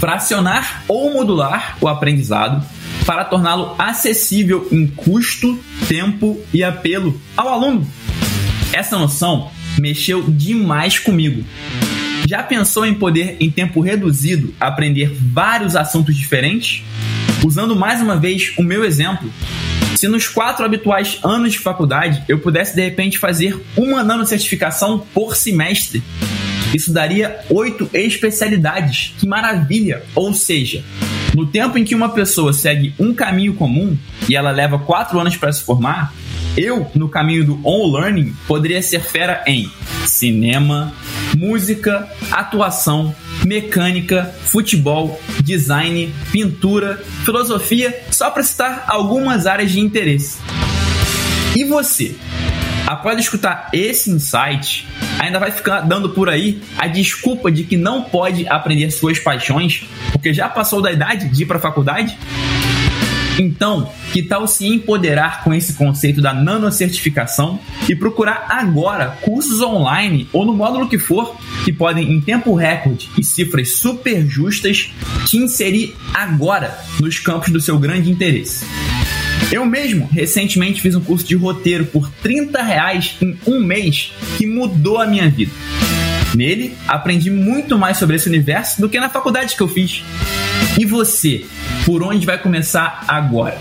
Fracionar 0.00 0.82
ou 0.88 1.12
modular 1.12 1.76
o 1.80 1.88
aprendizado 1.88 2.64
para 3.04 3.24
torná-lo 3.24 3.74
acessível 3.78 4.66
em 4.72 4.86
custo, 4.86 5.58
tempo 5.86 6.40
e 6.52 6.64
apelo 6.64 7.20
ao 7.36 7.48
aluno. 7.48 7.86
Essa 8.72 8.98
noção 8.98 9.50
mexeu 9.78 10.22
demais 10.22 10.98
comigo. 10.98 11.44
Já 12.26 12.42
pensou 12.42 12.84
em 12.84 12.92
poder, 12.92 13.36
em 13.38 13.48
tempo 13.48 13.80
reduzido, 13.80 14.52
aprender 14.58 15.14
vários 15.14 15.76
assuntos 15.76 16.16
diferentes? 16.16 16.82
Usando 17.44 17.76
mais 17.76 18.02
uma 18.02 18.16
vez 18.16 18.52
o 18.58 18.64
meu 18.64 18.84
exemplo, 18.84 19.32
se 19.94 20.08
nos 20.08 20.26
quatro 20.26 20.64
habituais 20.64 21.20
anos 21.22 21.52
de 21.52 21.60
faculdade 21.60 22.24
eu 22.28 22.40
pudesse 22.40 22.74
de 22.74 22.82
repente 22.82 23.16
fazer 23.16 23.56
uma 23.76 24.02
nanocertificação 24.02 25.06
por 25.14 25.36
semestre, 25.36 26.02
isso 26.74 26.92
daria 26.92 27.38
oito 27.48 27.88
especialidades. 27.94 29.14
Que 29.18 29.26
maravilha! 29.26 30.02
Ou 30.12 30.34
seja, 30.34 30.82
no 31.32 31.46
tempo 31.46 31.78
em 31.78 31.84
que 31.84 31.94
uma 31.94 32.08
pessoa 32.08 32.52
segue 32.52 32.92
um 32.98 33.14
caminho 33.14 33.54
comum 33.54 33.96
e 34.28 34.34
ela 34.34 34.50
leva 34.50 34.80
quatro 34.80 35.20
anos 35.20 35.36
para 35.36 35.52
se 35.52 35.62
formar, 35.62 36.12
eu, 36.56 36.90
no 36.94 37.08
caminho 37.08 37.44
do 37.44 37.60
on-learning, 37.64 38.34
poderia 38.46 38.82
ser 38.82 39.00
fera 39.00 39.42
em 39.46 39.70
cinema, 40.06 40.92
música, 41.36 42.08
atuação, 42.30 43.14
mecânica, 43.44 44.34
futebol, 44.44 45.20
design, 45.42 46.12
pintura, 46.32 47.02
filosofia, 47.24 48.02
só 48.10 48.30
para 48.30 48.42
citar 48.42 48.84
algumas 48.88 49.46
áreas 49.46 49.70
de 49.70 49.80
interesse. 49.80 50.38
E 51.54 51.64
você? 51.64 52.14
Após 52.86 53.18
escutar 53.18 53.68
esse 53.72 54.10
insight, 54.10 54.86
ainda 55.18 55.40
vai 55.40 55.50
ficar 55.50 55.80
dando 55.80 56.10
por 56.10 56.28
aí 56.28 56.62
a 56.78 56.86
desculpa 56.86 57.50
de 57.50 57.64
que 57.64 57.76
não 57.76 58.02
pode 58.02 58.46
aprender 58.48 58.90
suas 58.92 59.18
paixões 59.18 59.84
porque 60.12 60.32
já 60.32 60.48
passou 60.48 60.80
da 60.80 60.92
idade 60.92 61.28
de 61.28 61.42
ir 61.42 61.46
para 61.46 61.58
a 61.58 61.60
faculdade? 61.60 62.16
Então, 63.38 63.90
que 64.12 64.22
tal 64.22 64.46
se 64.46 64.66
empoderar 64.66 65.44
com 65.44 65.52
esse 65.52 65.74
conceito 65.74 66.22
da 66.22 66.32
nanocertificação 66.32 67.60
e 67.88 67.94
procurar 67.94 68.46
agora 68.48 69.18
cursos 69.22 69.60
online 69.60 70.28
ou 70.32 70.44
no 70.44 70.54
módulo 70.54 70.88
que 70.88 70.98
for 70.98 71.36
que 71.64 71.72
podem, 71.72 72.12
em 72.12 72.20
tempo 72.20 72.54
recorde 72.54 73.10
e 73.18 73.24
cifras 73.24 73.76
super 73.76 74.26
justas, 74.26 74.90
te 75.26 75.36
inserir 75.36 75.94
agora 76.14 76.78
nos 77.00 77.18
campos 77.18 77.50
do 77.50 77.60
seu 77.60 77.78
grande 77.78 78.10
interesse? 78.10 78.64
Eu 79.52 79.64
mesmo 79.64 80.08
recentemente 80.10 80.80
fiz 80.80 80.94
um 80.94 81.00
curso 81.00 81.24
de 81.24 81.36
roteiro 81.36 81.86
por 81.86 82.10
30 82.22 82.62
reais 82.62 83.16
em 83.20 83.38
um 83.46 83.60
mês 83.60 84.12
que 84.36 84.46
mudou 84.46 85.00
a 85.00 85.06
minha 85.06 85.28
vida. 85.28 85.52
Nele, 86.34 86.74
aprendi 86.88 87.30
muito 87.30 87.78
mais 87.78 87.96
sobre 87.96 88.16
esse 88.16 88.28
universo 88.28 88.80
do 88.80 88.88
que 88.88 88.98
na 88.98 89.08
faculdade 89.08 89.56
que 89.56 89.62
eu 89.62 89.68
fiz. 89.68 90.02
E 90.78 90.84
você, 90.84 91.46
por 91.86 92.02
onde 92.02 92.26
vai 92.26 92.36
começar 92.36 93.04
agora? 93.06 93.56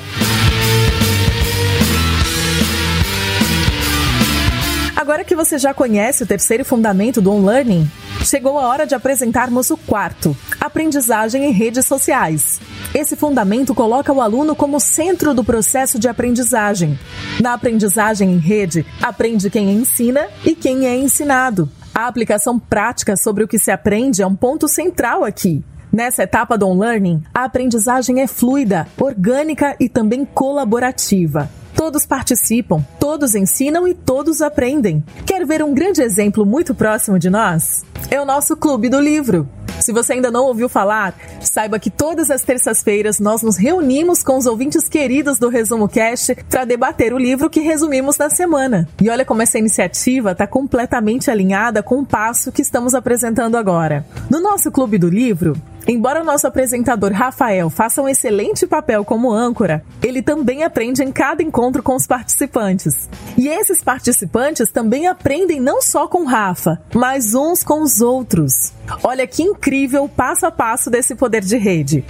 Agora 4.96 5.24
que 5.24 5.36
você 5.36 5.60
já 5.60 5.75
conhece 5.75 6.24
o 6.24 6.25
terceiro 6.25 6.65
fundamento 6.65 7.22
do 7.22 7.32
On-Learning, 7.32 7.88
chegou 8.24 8.58
a 8.58 8.67
hora 8.67 8.88
de 8.88 8.96
apresentarmos 8.96 9.70
o 9.70 9.77
quarto: 9.77 10.36
aprendizagem 10.60 11.46
em 11.46 11.51
redes 11.51 11.86
sociais. 11.86 12.60
Esse 12.96 13.15
fundamento 13.15 13.75
coloca 13.75 14.12
o 14.12 14.20
aluno 14.20 14.55
como 14.55 14.79
centro 14.79 15.32
do 15.36 15.44
processo 15.44 16.00
de 16.00 16.08
aprendizagem. 16.08 16.98
Na 17.39 17.53
aprendizagem 17.53 18.32
em 18.32 18.39
rede, 18.39 18.84
aprende 19.03 19.51
quem 19.51 19.70
ensina 19.70 20.27
e 20.44 20.55
quem 20.55 20.88
é 20.88 20.98
ensinado. 20.98 21.70
A 21.94 22.08
aplicação 22.08 22.58
prática 22.58 23.15
sobre 23.15 23.44
o 23.44 23.48
que 23.48 23.60
se 23.60 23.70
aprende 23.70 24.24
é 24.24 24.27
um 24.27 24.36
ponto 24.36 24.67
central 24.67 25.24
aqui. 25.24 25.63
Nessa 25.96 26.24
etapa 26.24 26.58
do 26.58 26.68
on-learning, 26.68 27.24
a 27.34 27.46
aprendizagem 27.46 28.20
é 28.20 28.28
fluida, 28.28 28.86
orgânica 29.00 29.78
e 29.80 29.88
também 29.88 30.25
colaborativa. 30.25 31.50
Todos 31.74 32.06
participam, 32.06 32.86
todos 33.00 33.34
ensinam 33.34 33.88
e 33.88 33.94
todos 33.94 34.42
aprendem. 34.42 35.02
Quer 35.25 35.46
ver 35.46 35.64
um 35.64 35.74
grande 35.74 36.02
exemplo 36.02 36.46
muito 36.46 36.75
próximo 36.75 37.18
de 37.18 37.30
nós? 37.30 37.86
É 38.12 38.20
o 38.20 38.25
nosso 38.25 38.58
Clube 38.58 38.90
do 38.90 39.00
Livro. 39.00 39.48
Se 39.80 39.94
você 39.94 40.14
ainda 40.14 40.30
não 40.30 40.46
ouviu 40.46 40.68
falar, 40.68 41.16
saiba 41.40 41.80
que 41.80 41.90
todas 41.90 42.30
as 42.30 42.42
terças-feiras 42.42 43.20
nós 43.20 43.42
nos 43.42 43.56
reunimos 43.56 44.22
com 44.22 44.38
os 44.38 44.46
ouvintes 44.46 44.90
queridos 44.90 45.40
do 45.40 45.48
Resumo 45.48 45.88
Cast 45.88 46.36
para 46.50 46.66
debater 46.66 47.14
o 47.14 47.18
livro 47.18 47.50
que 47.50 47.62
resumimos 47.62 48.18
na 48.18 48.30
semana. 48.30 48.86
E 49.02 49.10
olha 49.10 49.24
como 49.24 49.42
essa 49.42 49.60
iniciativa 49.60 50.32
está 50.32 50.46
completamente 50.46 51.32
alinhada 51.32 51.82
com 51.82 52.00
o 52.00 52.06
passo 52.06 52.52
que 52.52 52.62
estamos 52.62 52.94
apresentando 52.94 53.56
agora. 53.56 54.06
No 54.30 54.42
nosso 54.42 54.72
Clube 54.72 54.98
do 54.98 55.10
Livro, 55.10 55.56
Embora 55.88 56.22
o 56.22 56.25
nosso 56.25 56.48
apresentador 56.48 57.12
Rafael 57.12 57.70
faça 57.70 58.01
um 58.01 58.10
excelente 58.10 58.65
papel 58.65 59.06
como 59.06 59.32
âncora, 59.32 59.84
ele 60.01 60.22
também 60.22 60.63
aprende 60.63 61.04
em 61.04 61.12
cada 61.12 61.44
encontro 61.44 61.84
com 61.84 61.96
os 61.96 62.08
participantes. 62.08 63.08
E 63.38 63.48
esses 63.48 63.84
participantes 63.84 64.72
também 64.72 65.08
aprendem 65.08 65.60
não 65.60 65.82
só 65.82 66.08
com 66.08 66.25
Rafa, 66.25 66.82
mas 66.94 67.36
uns 67.36 67.63
com 67.63 67.82
os 67.82 68.01
outros. 68.01 68.74
Olha 69.04 69.27
que 69.27 69.44
incrível 69.44 70.06
o 70.06 70.10
passo 70.10 70.46
a 70.46 70.51
passo 70.51 70.89
desse 70.89 71.15
poder 71.15 71.42
de 71.42 71.58
rede. 71.58 72.04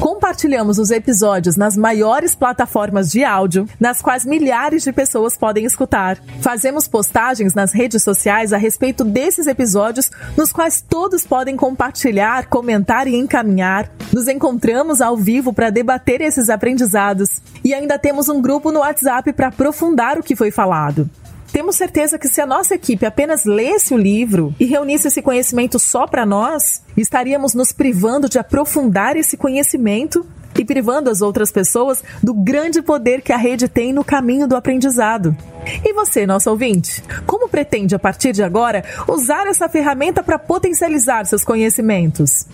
Compartilhamos 0.00 0.78
os 0.78 0.92
episódios 0.92 1.56
nas 1.56 1.76
maiores 1.76 2.34
plataformas 2.34 3.10
de 3.10 3.24
áudio, 3.24 3.68
nas 3.80 4.00
quais 4.00 4.24
milhares 4.24 4.84
de 4.84 4.92
pessoas 4.92 5.36
podem 5.36 5.64
escutar. 5.64 6.18
Fazemos 6.40 6.86
postagens 6.86 7.52
nas 7.52 7.72
redes 7.72 8.04
sociais 8.04 8.52
a 8.52 8.56
respeito 8.56 9.04
desses 9.04 9.48
episódios, 9.48 10.08
nos 10.36 10.52
quais 10.52 10.80
todos 10.80 11.26
podem 11.26 11.56
compartilhar, 11.56 12.46
comentar 12.46 13.08
e 13.08 13.17
encaminhar. 13.18 13.90
Nos 14.12 14.28
encontramos 14.28 15.00
ao 15.00 15.16
vivo 15.16 15.52
para 15.52 15.70
debater 15.70 16.20
esses 16.20 16.48
aprendizados 16.48 17.40
e 17.64 17.74
ainda 17.74 17.98
temos 17.98 18.28
um 18.28 18.40
grupo 18.40 18.72
no 18.72 18.80
WhatsApp 18.80 19.32
para 19.32 19.48
aprofundar 19.48 20.18
o 20.18 20.22
que 20.22 20.36
foi 20.36 20.50
falado. 20.50 21.08
Temos 21.52 21.76
certeza 21.76 22.18
que 22.18 22.28
se 22.28 22.40
a 22.40 22.46
nossa 22.46 22.74
equipe 22.74 23.06
apenas 23.06 23.44
lesse 23.44 23.94
o 23.94 23.96
livro 23.96 24.54
e 24.60 24.64
reunisse 24.64 25.08
esse 25.08 25.22
conhecimento 25.22 25.78
só 25.78 26.06
para 26.06 26.26
nós, 26.26 26.82
estaríamos 26.96 27.54
nos 27.54 27.72
privando 27.72 28.28
de 28.28 28.38
aprofundar 28.38 29.16
esse 29.16 29.36
conhecimento 29.36 30.26
e 30.58 30.64
privando 30.64 31.08
as 31.08 31.22
outras 31.22 31.50
pessoas 31.50 32.02
do 32.22 32.34
grande 32.34 32.82
poder 32.82 33.22
que 33.22 33.32
a 33.32 33.36
rede 33.36 33.68
tem 33.68 33.92
no 33.92 34.04
caminho 34.04 34.46
do 34.46 34.56
aprendizado. 34.56 35.36
E 35.84 35.92
você, 35.92 36.26
nosso 36.26 36.50
ouvinte, 36.50 37.02
como 37.26 37.48
pretende 37.48 37.94
a 37.94 37.98
partir 37.98 38.32
de 38.32 38.42
agora 38.42 38.84
usar 39.06 39.46
essa 39.46 39.68
ferramenta 39.68 40.22
para 40.22 40.38
potencializar 40.38 41.24
seus 41.26 41.44
conhecimentos? 41.44 42.46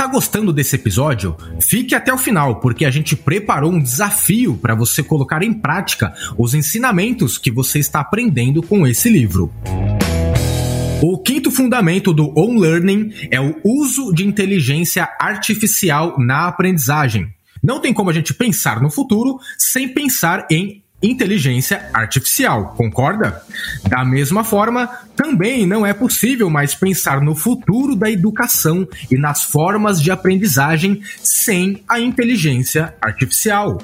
Está 0.00 0.10
gostando 0.10 0.50
desse 0.50 0.76
episódio? 0.76 1.36
Fique 1.60 1.94
até 1.94 2.10
o 2.10 2.16
final, 2.16 2.58
porque 2.58 2.86
a 2.86 2.90
gente 2.90 3.14
preparou 3.14 3.70
um 3.70 3.78
desafio 3.78 4.56
para 4.56 4.74
você 4.74 5.02
colocar 5.02 5.42
em 5.42 5.52
prática 5.52 6.14
os 6.38 6.54
ensinamentos 6.54 7.36
que 7.36 7.50
você 7.50 7.80
está 7.80 8.00
aprendendo 8.00 8.62
com 8.62 8.86
esse 8.86 9.10
livro. 9.10 9.52
O 11.02 11.18
quinto 11.18 11.50
fundamento 11.50 12.14
do 12.14 12.32
On 12.34 12.58
Learning 12.58 13.12
é 13.30 13.38
o 13.42 13.60
uso 13.62 14.10
de 14.14 14.26
inteligência 14.26 15.06
artificial 15.20 16.18
na 16.18 16.48
aprendizagem. 16.48 17.28
Não 17.62 17.78
tem 17.78 17.92
como 17.92 18.08
a 18.08 18.14
gente 18.14 18.32
pensar 18.32 18.80
no 18.80 18.90
futuro 18.90 19.38
sem 19.58 19.86
pensar 19.86 20.46
em 20.50 20.79
inteligência 21.02 21.88
artificial, 21.92 22.74
concorda? 22.76 23.42
Da 23.88 24.04
mesma 24.04 24.44
forma, 24.44 24.88
também 25.16 25.66
não 25.66 25.84
é 25.84 25.92
possível 25.92 26.48
mais 26.48 26.74
pensar 26.74 27.20
no 27.20 27.34
futuro 27.34 27.94
da 27.94 28.10
educação 28.10 28.86
e 29.10 29.16
nas 29.16 29.42
formas 29.42 30.00
de 30.00 30.10
aprendizagem 30.10 31.00
sem 31.22 31.82
a 31.88 32.00
inteligência 32.00 32.94
artificial. 33.00 33.78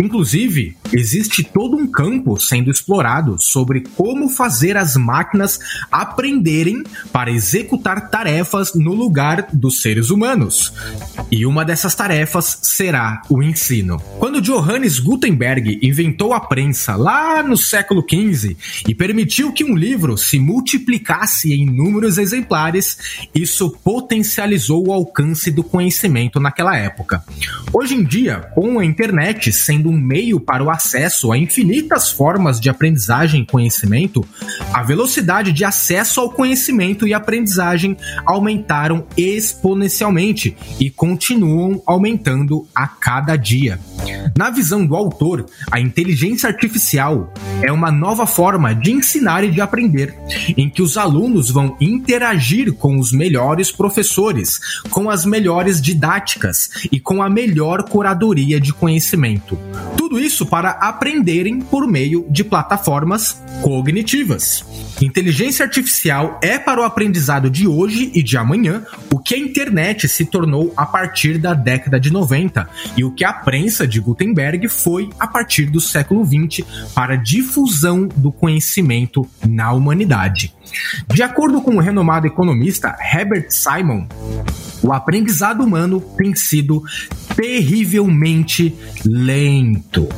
Inclusive, 0.00 0.76
existe 0.92 1.42
todo 1.42 1.76
um 1.76 1.86
campo 1.86 2.38
sendo 2.38 2.70
explorado 2.70 3.38
sobre 3.38 3.82
como 3.96 4.28
fazer 4.28 4.76
as 4.76 4.96
máquinas 4.96 5.58
aprenderem 5.90 6.82
para 7.12 7.30
executar 7.30 8.10
tarefas 8.10 8.74
no 8.74 8.94
lugar 8.94 9.48
dos 9.52 9.80
seres 9.80 10.10
humanos. 10.10 10.72
E 11.30 11.44
uma 11.46 11.64
dessas 11.64 11.94
tarefas 11.94 12.58
será 12.62 13.22
o 13.28 13.42
ensino. 13.42 13.98
Quando 14.18 14.40
Johannes 14.40 14.98
Gutenberg 14.98 15.78
inventou 15.82 16.32
a 16.32 16.40
prensa 16.40 16.94
lá 16.96 17.42
no 17.42 17.56
século 17.56 18.04
XV 18.08 18.56
e 18.86 18.94
permitiu 18.94 19.52
que 19.52 19.64
um 19.64 19.74
livro 19.74 20.16
se 20.16 20.38
multiplicasse 20.38 21.52
em 21.52 21.62
inúmeros 21.62 22.18
exemplares, 22.18 23.28
isso 23.34 23.70
potencializou 23.82 24.88
o 24.88 24.92
alcance 24.92 25.50
do 25.50 25.62
conhecimento 25.62 26.38
naquela 26.38 26.76
época. 26.76 27.22
Hoje 27.72 27.94
em 27.94 28.04
dia, 28.04 28.50
com 28.54 28.78
a 28.78 28.84
internet 28.84 29.52
sendo 29.52 29.88
um 29.88 29.96
meio 29.96 30.38
para 30.40 30.62
o 30.62 30.70
acesso 30.76 31.32
a 31.32 31.38
infinitas 31.38 32.10
formas 32.10 32.60
de 32.60 32.68
aprendizagem 32.68 33.42
e 33.42 33.46
conhecimento, 33.46 34.24
a 34.72 34.82
velocidade 34.82 35.52
de 35.52 35.64
acesso 35.64 36.20
ao 36.20 36.30
conhecimento 36.30 37.06
e 37.06 37.14
aprendizagem 37.14 37.96
aumentaram 38.24 39.06
exponencialmente 39.16 40.56
e 40.78 40.90
continuam 40.90 41.82
aumentando 41.86 42.66
a 42.74 42.86
cada 42.86 43.36
dia. 43.36 43.80
Na 44.36 44.50
visão 44.50 44.86
do 44.86 44.94
autor, 44.94 45.46
a 45.70 45.80
inteligência 45.80 46.48
artificial 46.48 47.32
é 47.62 47.72
uma 47.72 47.90
nova 47.90 48.26
forma 48.26 48.74
de 48.74 48.92
ensinar 48.92 49.42
e 49.44 49.50
de 49.50 49.60
aprender, 49.60 50.14
em 50.56 50.68
que 50.68 50.82
os 50.82 50.96
alunos 50.96 51.50
vão 51.50 51.76
interagir 51.80 52.72
com 52.74 52.98
os 52.98 53.12
melhores 53.12 53.72
professores, 53.72 54.60
com 54.90 55.08
as 55.08 55.24
melhores 55.24 55.80
didáticas 55.80 56.68
e 56.92 57.00
com 57.00 57.22
a 57.22 57.30
melhor 57.30 57.84
curadoria 57.84 58.60
de 58.60 58.72
conhecimento. 58.72 59.58
Tudo 59.96 60.20
isso 60.20 60.44
para 60.44 60.65
aprenderem 60.70 61.60
por 61.60 61.86
meio 61.86 62.26
de 62.30 62.44
plataformas 62.44 63.42
cognitivas. 63.62 64.64
Inteligência 65.00 65.64
artificial 65.64 66.40
é 66.42 66.58
para 66.58 66.80
o 66.80 66.84
aprendizado 66.84 67.50
de 67.50 67.68
hoje 67.68 68.10
e 68.14 68.22
de 68.22 68.36
amanhã 68.36 68.84
o 69.12 69.18
que 69.18 69.34
a 69.34 69.38
internet 69.38 70.08
se 70.08 70.24
tornou 70.24 70.72
a 70.76 70.86
partir 70.86 71.38
da 71.38 71.52
década 71.52 72.00
de 72.00 72.10
90 72.10 72.68
e 72.96 73.04
o 73.04 73.12
que 73.12 73.24
a 73.24 73.32
prensa 73.32 73.86
de 73.86 74.00
Gutenberg 74.00 74.68
foi 74.68 75.10
a 75.18 75.26
partir 75.26 75.66
do 75.66 75.80
século 75.80 76.24
20 76.24 76.64
para 76.94 77.14
a 77.14 77.16
difusão 77.16 78.08
do 78.16 78.32
conhecimento 78.32 79.28
na 79.46 79.72
humanidade. 79.72 80.54
De 81.12 81.22
acordo 81.22 81.60
com 81.60 81.76
o 81.76 81.80
renomado 81.80 82.26
economista 82.26 82.96
Herbert 83.12 83.50
Simon, 83.50 84.06
o 84.82 84.92
aprendizado 84.92 85.64
humano 85.64 86.00
tem 86.16 86.34
sido 86.34 86.82
terrivelmente 87.34 88.74
lento. 89.04 90.08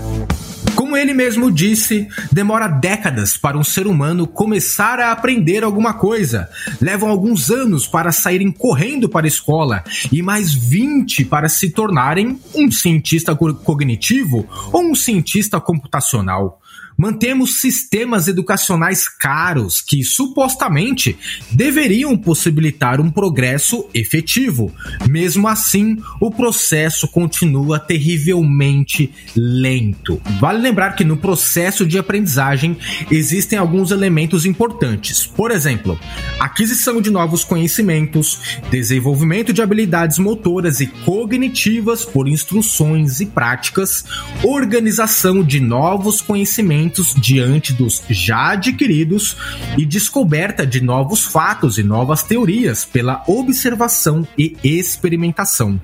Como 0.75 0.97
ele 0.97 1.13
mesmo 1.13 1.51
disse, 1.51 2.07
demora 2.31 2.69
décadas 2.69 3.37
para 3.37 3.59
um 3.59 3.65
ser 3.65 3.89
humano 3.89 4.29
começar 4.29 5.01
a 5.01 5.11
aprender 5.11 5.65
alguma 5.65 5.93
coisa. 5.93 6.49
Levam 6.81 7.09
alguns 7.11 7.51
anos 7.51 7.87
para 7.87 8.13
saírem 8.13 8.53
correndo 8.53 9.09
para 9.09 9.27
a 9.27 9.29
escola 9.29 9.83
e 10.13 10.23
mais 10.23 10.55
20 10.55 11.25
para 11.25 11.49
se 11.49 11.71
tornarem 11.71 12.41
um 12.55 12.71
cientista 12.71 13.35
cognitivo 13.35 14.47
ou 14.73 14.83
um 14.83 14.95
cientista 14.95 15.61
computacional 15.61 16.61
mantemos 16.99 17.61
sistemas 17.61 18.27
educacionais 18.27 19.09
caros 19.09 19.81
que 19.81 20.03
supostamente 20.03 21.17
deveriam 21.53 22.17
possibilitar 22.17 23.01
um 23.01 23.09
progresso 23.09 23.89
efetivo. 23.95 24.75
Mesmo 25.09 25.47
assim, 25.47 25.99
o 26.21 26.29
processo 26.29 27.07
continua 27.07 27.79
terrivelmente 27.79 29.13
lento. 29.37 30.21
Vale 30.41 30.59
lembrar 30.59 30.97
que 30.97 31.05
no 31.05 31.17
processo 31.17 31.87
de 31.87 31.99
aprendizagem 31.99 32.77
existem 33.13 33.57
alguns 33.57 33.93
elementos 33.93 34.45
importantes. 34.45 35.25
Por 35.25 35.53
exemplo, 35.53 35.99
aquisição 36.41 37.01
de 37.01 37.11
novos 37.11 37.45
conhecimentos, 37.45 38.59
desenvolvimento 38.73 39.53
de 39.53 39.63
habilidades 39.63 40.19
motoras 40.19 40.81
e 40.81 40.89
cognitivas 40.89 42.05
por 42.05 42.27
instruções 42.27 43.21
e 43.21 43.27
práticas, 43.27 44.05
organização 44.43 45.45
de 45.45 45.61
novos 45.61 46.21
conhecimentos 46.21 46.88
diante 47.15 47.73
dos 47.73 48.03
já 48.09 48.53
adquiridos 48.53 49.37
e 49.77 49.85
descoberta 49.85 50.67
de 50.67 50.81
novos 50.81 51.25
fatos 51.25 51.79
e 51.79 51.83
novas 51.83 52.23
teorias 52.23 52.85
pela 52.85 53.23
observação 53.27 54.27
e 54.37 54.57
experimentação. 54.63 55.81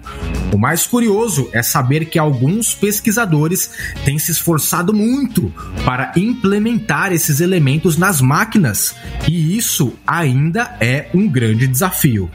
O 0.53 0.59
mais 0.59 0.87
curioso 0.87 1.49
é 1.53 1.63
saber 1.63 2.07
que 2.07 2.19
alguns 2.19 2.75
pesquisadores 2.75 3.71
têm 4.05 4.19
se 4.19 4.33
esforçado 4.33 4.93
muito 4.93 5.53
para 5.85 6.13
implementar 6.17 7.13
esses 7.13 7.41
elementos 7.41 7.97
nas 7.97 8.21
máquinas, 8.21 8.95
e 9.29 9.57
isso 9.57 9.95
ainda 10.07 10.77
é 10.81 11.09
um 11.15 11.29
grande 11.29 11.67
desafio. 11.67 12.31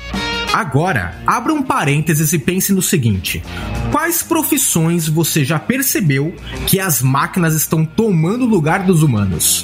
Agora, 0.54 1.16
abra 1.28 1.54
um 1.54 1.62
parênteses 1.62 2.34
e 2.34 2.40
pense 2.40 2.74
no 2.74 2.82
seguinte: 2.82 3.44
quais 3.92 4.24
profissões 4.24 5.08
você 5.08 5.46
já 5.46 5.60
percebeu 5.60 6.36
que 6.66 6.80
as 6.80 7.02
máquinas 7.02 7.54
estão 7.54 7.86
tomando 7.86 8.46
o 8.46 8.50
lugar 8.50 8.84
dos 8.84 9.04
humanos? 9.04 9.64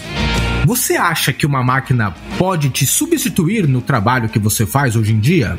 Você 0.66 0.96
acha 0.96 1.34
que 1.34 1.46
uma 1.46 1.64
máquina 1.64 2.14
pode 2.38 2.70
te 2.70 2.86
substituir 2.86 3.68
no 3.68 3.82
trabalho 3.82 4.30
que 4.30 4.40
você 4.40 4.66
faz 4.66 4.96
hoje 4.96 5.14
em 5.14 5.20
dia? 5.20 5.58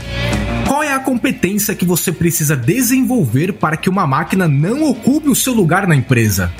Competência 1.06 1.72
que 1.72 1.84
você 1.84 2.10
precisa 2.10 2.56
desenvolver 2.56 3.52
para 3.52 3.76
que 3.76 3.88
uma 3.88 4.08
máquina 4.08 4.48
não 4.48 4.82
ocupe 4.90 5.28
o 5.28 5.36
seu 5.36 5.54
lugar 5.54 5.86
na 5.86 5.94
empresa? 5.94 6.52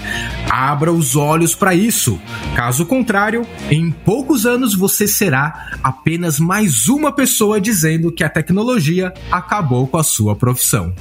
Abra 0.49 0.93
os 0.93 1.17
olhos 1.17 1.53
para 1.53 1.75
isso. 1.75 2.21
Caso 2.55 2.87
contrário, 2.87 3.45
em 3.69 3.91
poucos 3.91 4.47
anos 4.47 4.73
você 4.73 5.09
será 5.09 5.73
apenas 5.83 6.39
mais 6.39 6.87
uma 6.87 7.11
pessoa 7.11 7.61
dizendo 7.61 8.13
que 8.13 8.23
a 8.23 8.31
tecnologia 8.31 9.13
acabou 9.33 9.89
com 9.89 9.99
a 9.99 10.05
sua 10.05 10.37
profissão. 10.37 10.95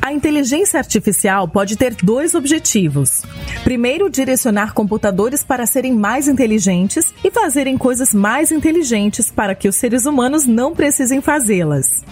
A 0.00 0.12
inteligência 0.12 0.78
artificial 0.78 1.48
pode 1.48 1.76
ter 1.76 1.94
dois 1.94 2.34
objetivos. 2.34 3.22
Primeiro, 3.64 4.08
direcionar 4.08 4.72
computadores 4.72 5.42
para 5.42 5.66
serem 5.66 5.92
mais 5.92 6.28
inteligentes 6.28 7.12
e 7.22 7.30
fazerem 7.30 7.76
coisas 7.76 8.14
mais 8.14 8.52
inteligentes 8.52 9.30
para 9.30 9.54
que 9.54 9.68
os 9.68 9.76
seres 9.76 10.06
humanos 10.06 10.46
não 10.46 10.74
precisem 10.74 11.20
fazê-las. 11.20 12.04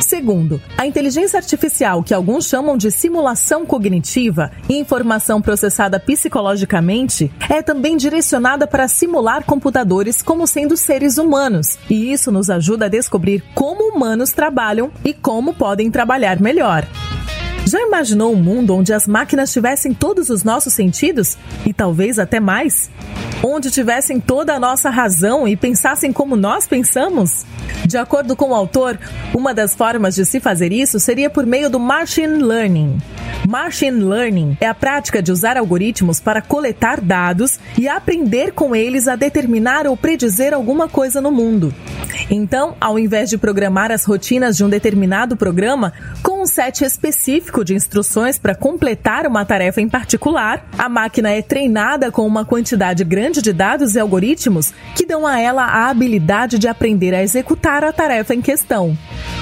Segundo, 0.00 0.60
a 0.76 0.86
inteligência 0.86 1.38
artificial, 1.38 2.02
que 2.02 2.14
alguns 2.14 2.46
chamam 2.46 2.76
de 2.76 2.90
simulação 2.90 3.64
cognitiva 3.64 4.50
e 4.68 4.76
informação 4.76 5.40
processada 5.40 6.00
psicologicamente, 6.00 7.30
é 7.48 7.62
também 7.62 7.96
direcionada 7.96 8.66
para 8.66 8.88
simular 8.88 9.44
computadores 9.44 10.22
como 10.22 10.46
sendo 10.46 10.76
seres 10.76 11.18
humanos, 11.18 11.78
e 11.88 12.12
isso 12.12 12.32
nos 12.32 12.50
ajuda 12.50 12.86
a 12.86 12.88
descobrir 12.88 13.42
como 13.54 13.94
humanos 13.94 14.32
trabalham 14.32 14.90
e 15.04 15.12
como 15.14 15.54
podem 15.54 15.90
trabalhar 15.90 16.40
melhor. 16.40 16.86
Já 17.66 17.80
imaginou 17.80 18.32
um 18.32 18.36
mundo 18.36 18.74
onde 18.74 18.92
as 18.92 19.06
máquinas 19.06 19.50
tivessem 19.50 19.94
todos 19.94 20.28
os 20.28 20.44
nossos 20.44 20.74
sentidos 20.74 21.38
e 21.64 21.72
talvez 21.72 22.18
até 22.18 22.38
mais? 22.38 22.90
Onde 23.42 23.70
tivessem 23.70 24.20
toda 24.20 24.54
a 24.54 24.60
nossa 24.60 24.90
razão 24.90 25.48
e 25.48 25.56
pensassem 25.56 26.12
como 26.12 26.36
nós 26.36 26.66
pensamos? 26.66 27.46
De 27.86 27.96
acordo 27.96 28.36
com 28.36 28.50
o 28.50 28.54
autor, 28.54 28.98
uma 29.34 29.54
das 29.54 29.74
formas 29.74 30.14
de 30.14 30.26
se 30.26 30.40
fazer 30.40 30.72
isso 30.72 31.00
seria 31.00 31.30
por 31.30 31.46
meio 31.46 31.70
do 31.70 31.80
machine 31.80 32.42
learning. 32.42 32.98
Machine 33.46 34.02
Learning 34.02 34.56
é 34.58 34.66
a 34.66 34.74
prática 34.74 35.22
de 35.22 35.30
usar 35.30 35.58
algoritmos 35.58 36.18
para 36.18 36.40
coletar 36.40 37.00
dados 37.00 37.58
e 37.78 37.86
aprender 37.86 38.52
com 38.52 38.74
eles 38.74 39.06
a 39.06 39.16
determinar 39.16 39.86
ou 39.86 39.96
predizer 39.96 40.54
alguma 40.54 40.88
coisa 40.88 41.20
no 41.20 41.30
mundo. 41.30 41.72
Então, 42.30 42.74
ao 42.80 42.98
invés 42.98 43.28
de 43.28 43.36
programar 43.36 43.92
as 43.92 44.04
rotinas 44.04 44.56
de 44.56 44.64
um 44.64 44.68
determinado 44.68 45.36
programa 45.36 45.92
com 46.22 46.33
um 46.44 46.46
set 46.46 46.84
específico 46.84 47.64
de 47.64 47.74
instruções 47.74 48.38
para 48.38 48.54
completar 48.54 49.26
uma 49.26 49.46
tarefa 49.46 49.80
em 49.80 49.88
particular, 49.88 50.68
a 50.76 50.90
máquina 50.90 51.30
é 51.30 51.40
treinada 51.40 52.12
com 52.12 52.26
uma 52.26 52.44
quantidade 52.44 53.02
grande 53.02 53.40
de 53.40 53.50
dados 53.50 53.94
e 53.94 53.98
algoritmos 53.98 54.70
que 54.94 55.06
dão 55.06 55.26
a 55.26 55.40
ela 55.40 55.64
a 55.64 55.88
habilidade 55.88 56.58
de 56.58 56.68
aprender 56.68 57.14
a 57.14 57.22
executar 57.22 57.82
a 57.82 57.94
tarefa 57.94 58.34
em 58.34 58.42
questão. 58.42 58.94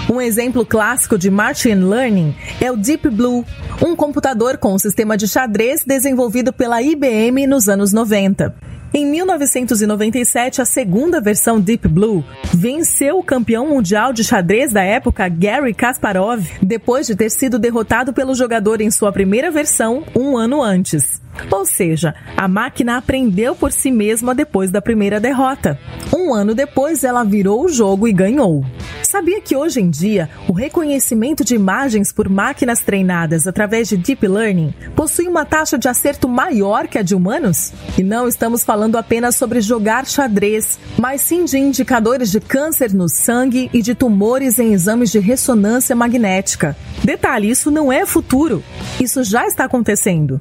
Um 0.08 0.20
exemplo 0.20 0.64
clássico 0.64 1.18
de 1.18 1.28
Machine 1.28 1.84
Learning 1.84 2.36
é 2.60 2.70
o 2.70 2.76
Deep 2.76 3.10
Blue, 3.10 3.44
um 3.84 3.96
computador 3.96 4.56
com 4.56 4.72
um 4.72 4.78
sistema 4.78 5.16
de 5.16 5.26
xadrez 5.26 5.82
desenvolvido 5.84 6.52
pela 6.52 6.80
IBM 6.80 7.48
nos 7.48 7.68
anos 7.68 7.92
90. 7.92 8.54
Em 8.94 9.06
1997, 9.06 10.60
a 10.60 10.66
segunda 10.66 11.18
versão 11.18 11.58
Deep 11.58 11.88
Blue 11.88 12.22
venceu 12.52 13.18
o 13.18 13.22
campeão 13.22 13.66
mundial 13.66 14.12
de 14.12 14.22
xadrez 14.22 14.70
da 14.70 14.82
época, 14.82 15.26
Gary 15.30 15.72
Kasparov, 15.72 16.44
depois 16.60 17.06
de 17.06 17.16
ter 17.16 17.30
sido 17.30 17.58
derrotado 17.58 18.12
pelo 18.12 18.34
jogador 18.34 18.82
em 18.82 18.90
sua 18.90 19.10
primeira 19.10 19.50
versão 19.50 20.04
um 20.14 20.36
ano 20.36 20.62
antes. 20.62 21.21
Ou 21.50 21.64
seja, 21.64 22.14
a 22.36 22.46
máquina 22.48 22.96
aprendeu 22.96 23.54
por 23.54 23.72
si 23.72 23.90
mesma 23.90 24.34
depois 24.34 24.70
da 24.70 24.80
primeira 24.80 25.20
derrota. 25.20 25.78
Um 26.12 26.34
ano 26.34 26.54
depois, 26.54 27.04
ela 27.04 27.24
virou 27.24 27.64
o 27.64 27.68
jogo 27.68 28.06
e 28.06 28.12
ganhou. 28.12 28.64
Sabia 29.02 29.42
que 29.42 29.54
hoje 29.54 29.78
em 29.78 29.90
dia 29.90 30.30
o 30.48 30.54
reconhecimento 30.54 31.44
de 31.44 31.54
imagens 31.54 32.10
por 32.10 32.30
máquinas 32.30 32.80
treinadas 32.80 33.46
através 33.46 33.86
de 33.86 33.96
Deep 33.96 34.26
Learning 34.26 34.72
possui 34.96 35.26
uma 35.26 35.44
taxa 35.44 35.76
de 35.76 35.86
acerto 35.86 36.26
maior 36.26 36.88
que 36.88 36.96
a 36.96 37.02
de 37.02 37.14
humanos? 37.14 37.74
E 37.98 38.02
não 38.02 38.26
estamos 38.26 38.64
falando 38.64 38.96
apenas 38.96 39.36
sobre 39.36 39.60
jogar 39.60 40.06
xadrez, 40.06 40.78
mas 40.96 41.20
sim 41.20 41.44
de 41.44 41.58
indicadores 41.58 42.30
de 42.30 42.40
câncer 42.40 42.94
no 42.94 43.06
sangue 43.06 43.68
e 43.72 43.82
de 43.82 43.94
tumores 43.94 44.58
em 44.58 44.72
exames 44.72 45.10
de 45.10 45.18
ressonância 45.18 45.94
magnética. 45.94 46.74
Detalhe: 47.04 47.50
isso 47.50 47.70
não 47.70 47.92
é 47.92 48.06
futuro, 48.06 48.64
isso 48.98 49.22
já 49.22 49.46
está 49.46 49.64
acontecendo. 49.64 50.40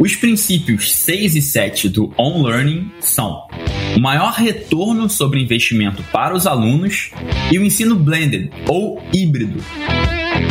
Os 0.00 0.14
princípios 0.14 0.94
6 0.94 1.34
e 1.34 1.42
7 1.42 1.88
do 1.88 2.14
On 2.16 2.40
Learning 2.44 2.88
são 3.00 3.48
o 3.96 4.00
maior 4.00 4.32
retorno 4.32 5.10
sobre 5.10 5.42
investimento 5.42 6.04
para 6.12 6.36
os 6.36 6.46
alunos 6.46 7.10
e 7.50 7.58
o 7.58 7.64
ensino 7.64 7.96
blended 7.96 8.48
ou 8.68 9.02
híbrido. 9.12 9.60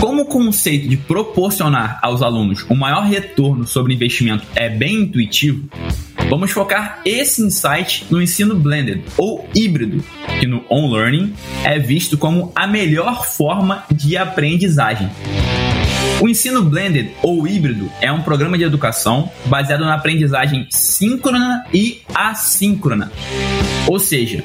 Como 0.01 0.23
o 0.23 0.25
conceito 0.25 0.89
de 0.89 0.97
proporcionar 0.97 1.97
aos 2.03 2.21
alunos 2.21 2.65
o 2.69 2.75
maior 2.75 3.03
retorno 3.03 3.65
sobre 3.65 3.93
investimento 3.93 4.45
é 4.53 4.69
bem 4.69 5.03
intuitivo, 5.03 5.69
vamos 6.29 6.51
focar 6.51 7.01
esse 7.05 7.41
insight 7.41 8.05
no 8.10 8.21
ensino 8.21 8.53
blended 8.53 9.01
ou 9.17 9.47
híbrido, 9.55 10.03
que 10.41 10.45
no 10.45 10.65
On 10.69 10.91
Learning 10.91 11.33
é 11.63 11.79
visto 11.79 12.17
como 12.17 12.51
a 12.53 12.67
melhor 12.67 13.25
forma 13.25 13.86
de 13.89 14.17
aprendizagem. 14.17 15.10
O 16.19 16.27
ensino 16.27 16.63
blended 16.63 17.12
ou 17.21 17.47
híbrido 17.47 17.91
é 18.01 18.12
um 18.12 18.23
programa 18.23 18.58
de 18.58 18.63
educação 18.63 19.32
baseado 19.45 19.82
na 19.82 19.93
aprendizagem 19.93 20.65
síncrona 20.71 21.63
e 21.71 22.01
assíncrona. 22.13 23.12
Ou 23.88 23.99
seja, 23.99 24.43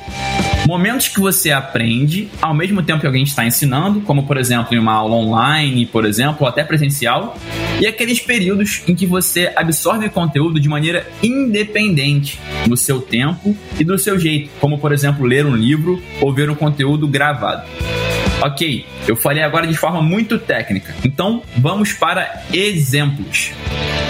momentos 0.66 1.08
que 1.08 1.18
você 1.18 1.50
aprende 1.50 2.28
ao 2.42 2.52
mesmo 2.52 2.82
tempo 2.82 3.00
que 3.00 3.06
alguém 3.06 3.24
está 3.24 3.46
ensinando, 3.46 4.02
como 4.02 4.26
por 4.26 4.36
exemplo 4.36 4.74
em 4.74 4.78
uma 4.78 4.92
aula 4.92 5.16
online, 5.16 5.86
por 5.86 6.04
exemplo, 6.04 6.38
ou 6.40 6.46
até 6.46 6.62
presencial, 6.62 7.38
e 7.80 7.86
aqueles 7.86 8.20
períodos 8.20 8.82
em 8.86 8.94
que 8.94 9.06
você 9.06 9.50
absorve 9.56 10.10
conteúdo 10.10 10.60
de 10.60 10.68
maneira 10.68 11.08
independente, 11.22 12.38
no 12.68 12.76
seu 12.76 13.00
tempo 13.00 13.56
e 13.80 13.82
do 13.82 13.98
seu 13.98 14.18
jeito, 14.18 14.50
como 14.60 14.78
por 14.78 14.92
exemplo 14.92 15.24
ler 15.24 15.46
um 15.46 15.56
livro 15.56 16.02
ou 16.20 16.34
ver 16.34 16.50
um 16.50 16.54
conteúdo 16.54 17.08
gravado. 17.08 17.64
Ok, 18.44 18.84
eu 19.06 19.14
falei 19.14 19.40
agora 19.40 19.68
de 19.68 19.74
forma 19.76 20.02
muito 20.02 20.36
técnica, 20.36 20.92
então 21.04 21.44
vamos 21.56 21.92
para 21.92 22.42
exemplos. 22.52 23.52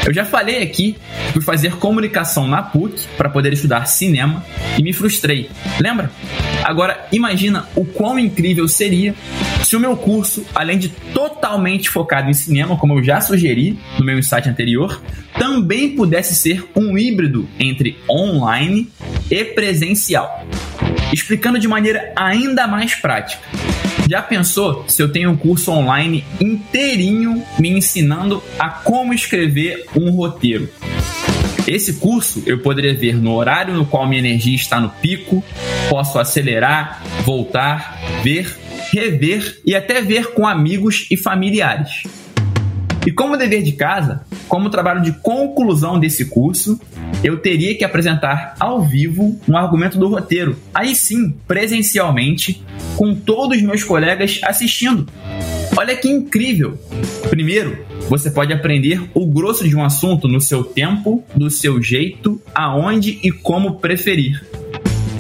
Eu 0.07 0.15
já 0.15 0.25
falei 0.25 0.63
aqui 0.63 0.97
fui 1.35 1.43
fazer 1.43 1.77
comunicação 1.77 2.49
na 2.49 2.63
PUC 2.63 3.07
para 3.17 3.29
poder 3.29 3.53
estudar 3.53 3.85
cinema 3.85 4.43
e 4.79 4.83
me 4.83 4.95
frustrei. 4.95 5.51
Lembra? 5.79 6.11
Agora 6.65 7.07
imagina 7.13 7.69
o 7.77 7.85
quão 7.85 8.19
incrível 8.19 8.67
seria 8.69 9.15
se 9.63 9.77
o 9.77 9.81
meu 9.81 9.97
curso, 9.99 10.47
além 10.55 10.79
de 10.79 10.89
totalmente 10.89 11.91
focado 11.91 12.31
em 12.31 12.35
cinema, 12.35 12.77
como 12.77 12.99
eu 12.99 13.05
já 13.05 13.21
sugeri 13.21 13.79
no 13.99 14.05
meu 14.05 14.19
insight 14.19 14.49
anterior, 14.49 15.03
também 15.39 15.95
pudesse 15.95 16.35
ser 16.35 16.67
um 16.75 16.97
híbrido 16.97 17.47
entre 17.61 17.99
online 18.09 18.91
e 19.31 19.45
presencial. 19.45 20.47
Explicando 21.13 21.59
de 21.59 21.69
maneira 21.69 22.13
ainda 22.17 22.67
mais 22.67 22.95
prática. 22.95 23.47
Já 24.09 24.21
pensou 24.21 24.85
se 24.89 25.03
eu 25.03 25.11
tenho 25.11 25.31
um 25.31 25.37
curso 25.37 25.71
online 25.71 26.25
inteirinho 26.41 27.43
me 27.59 27.71
ensinando 27.71 28.43
a 28.59 28.69
como 28.69 29.15
escrever 29.15 29.87
um 29.97 30.11
roteiro? 30.11 30.69
Esse 31.67 31.95
curso 31.95 32.43
eu 32.45 32.59
poderia 32.59 32.95
ver 32.95 33.15
no 33.15 33.35
horário 33.35 33.75
no 33.75 33.87
qual 33.87 34.07
minha 34.07 34.19
energia 34.19 34.57
está 34.57 34.81
no 34.81 34.91
pico, 34.91 35.45
posso 35.89 36.19
acelerar, 36.19 37.03
voltar, 37.25 38.01
ver, 38.23 38.57
rever 38.93 39.61
e 39.65 39.75
até 39.75 40.03
ver 40.03 40.33
com 40.33 40.47
amigos 40.47 41.07
e 41.11 41.17
familiares. 41.17 42.03
E 43.05 43.11
como 43.11 43.37
dever 43.37 43.63
de 43.63 43.73
casa, 43.73 44.25
como 44.49 44.71
trabalho 44.71 45.03
de 45.03 45.13
conclusão 45.13 45.99
desse 45.99 46.27
curso, 46.27 46.81
eu 47.25 47.39
teria 47.39 47.77
que 47.77 47.85
apresentar 47.85 48.55
ao 48.61 48.83
vivo 48.83 49.39
um 49.49 49.57
argumento 49.57 49.99
do 49.99 50.09
roteiro, 50.09 50.57
aí 50.73 50.95
sim, 50.95 51.35
presencialmente, 51.47 52.65
com 52.97 53.15
todos 53.15 53.57
os 53.57 53.63
meus 53.63 53.83
colegas 53.83 54.41
assistindo. 54.45 55.09
Olha 55.77 55.97
que 55.97 56.09
incrível! 56.09 56.79
Primeiro, 57.29 57.85
você 58.09 58.31
pode 58.31 58.53
aprender 58.53 59.03
o 59.15 59.27
grosso 59.27 59.67
de 59.69 59.75
um 59.75 59.85
assunto 59.85 60.29
no 60.29 60.41
seu 60.41 60.63
tempo, 60.63 61.25
do 61.35 61.51
seu 61.51 61.83
jeito, 61.83 62.41
aonde 62.55 63.19
e 63.23 63.33
como 63.33 63.81
preferir. 63.81 64.45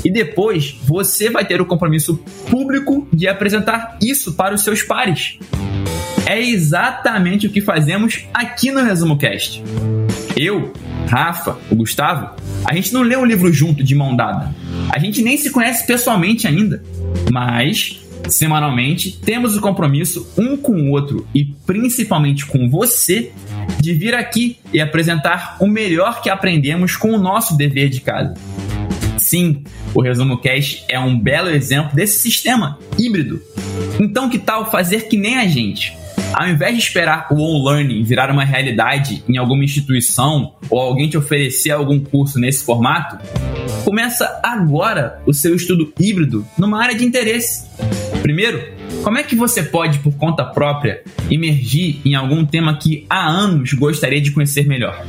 E 0.04 0.10
depois 0.10 0.76
você 0.84 1.30
vai 1.30 1.44
ter 1.44 1.60
o 1.60 1.66
compromisso 1.66 2.16
público 2.50 3.06
de 3.12 3.28
apresentar 3.28 3.98
isso 4.02 4.34
para 4.34 4.54
os 4.54 4.62
seus 4.62 4.82
pares. 4.82 5.38
É 6.26 6.40
exatamente 6.40 7.46
o 7.46 7.50
que 7.50 7.60
fazemos 7.60 8.24
aqui 8.32 8.70
no 8.70 8.82
Resumo 8.82 9.18
Cast. 9.18 9.62
Eu, 10.36 10.72
Rafa, 11.08 11.58
o 11.70 11.76
Gustavo, 11.76 12.36
a 12.64 12.74
gente 12.74 12.92
não 12.92 13.02
lê 13.02 13.16
um 13.16 13.24
livro 13.24 13.52
junto 13.52 13.82
de 13.82 13.94
mão 13.94 14.16
dada. 14.16 14.54
A 14.90 14.98
gente 14.98 15.20
nem 15.22 15.36
se 15.36 15.50
conhece 15.50 15.86
pessoalmente 15.86 16.46
ainda. 16.46 16.82
Mas, 17.30 18.00
semanalmente, 18.28 19.18
temos 19.20 19.56
o 19.56 19.60
compromisso 19.60 20.32
um 20.38 20.56
com 20.56 20.72
o 20.72 20.90
outro 20.90 21.26
e 21.34 21.44
principalmente 21.44 22.46
com 22.46 22.70
você 22.70 23.32
de 23.80 23.92
vir 23.92 24.14
aqui 24.14 24.56
e 24.72 24.80
apresentar 24.80 25.56
o 25.60 25.66
melhor 25.66 26.22
que 26.22 26.30
aprendemos 26.30 26.96
com 26.96 27.12
o 27.12 27.18
nosso 27.18 27.56
dever 27.56 27.88
de 27.88 28.00
casa. 28.00 28.34
Sim, 29.32 29.64
o 29.94 30.02
Resumo 30.02 30.36
Cast 30.36 30.84
é 30.90 31.00
um 31.00 31.18
belo 31.18 31.48
exemplo 31.48 31.96
desse 31.96 32.20
sistema 32.20 32.78
híbrido. 32.98 33.40
Então, 33.98 34.28
que 34.28 34.38
tal 34.38 34.70
fazer 34.70 35.08
que 35.08 35.16
nem 35.16 35.38
a 35.38 35.46
gente? 35.46 35.96
Ao 36.34 36.46
invés 36.46 36.76
de 36.76 36.82
esperar 36.82 37.28
o 37.30 37.36
on-learning 37.36 38.04
virar 38.04 38.30
uma 38.30 38.44
realidade 38.44 39.24
em 39.26 39.38
alguma 39.38 39.64
instituição 39.64 40.56
ou 40.68 40.78
alguém 40.78 41.08
te 41.08 41.16
oferecer 41.16 41.70
algum 41.70 41.98
curso 41.98 42.38
nesse 42.38 42.62
formato, 42.62 43.16
começa 43.86 44.38
agora 44.42 45.22
o 45.24 45.32
seu 45.32 45.56
estudo 45.56 45.90
híbrido 45.98 46.46
numa 46.58 46.82
área 46.82 46.94
de 46.94 47.06
interesse. 47.06 47.66
Primeiro, 48.20 48.62
como 49.02 49.16
é 49.16 49.22
que 49.22 49.34
você 49.34 49.62
pode, 49.62 50.00
por 50.00 50.12
conta 50.12 50.44
própria, 50.44 51.02
emergir 51.30 52.02
em 52.04 52.14
algum 52.14 52.44
tema 52.44 52.76
que 52.76 53.06
há 53.08 53.26
anos 53.26 53.72
gostaria 53.72 54.20
de 54.20 54.30
conhecer 54.30 54.68
melhor? 54.68 55.02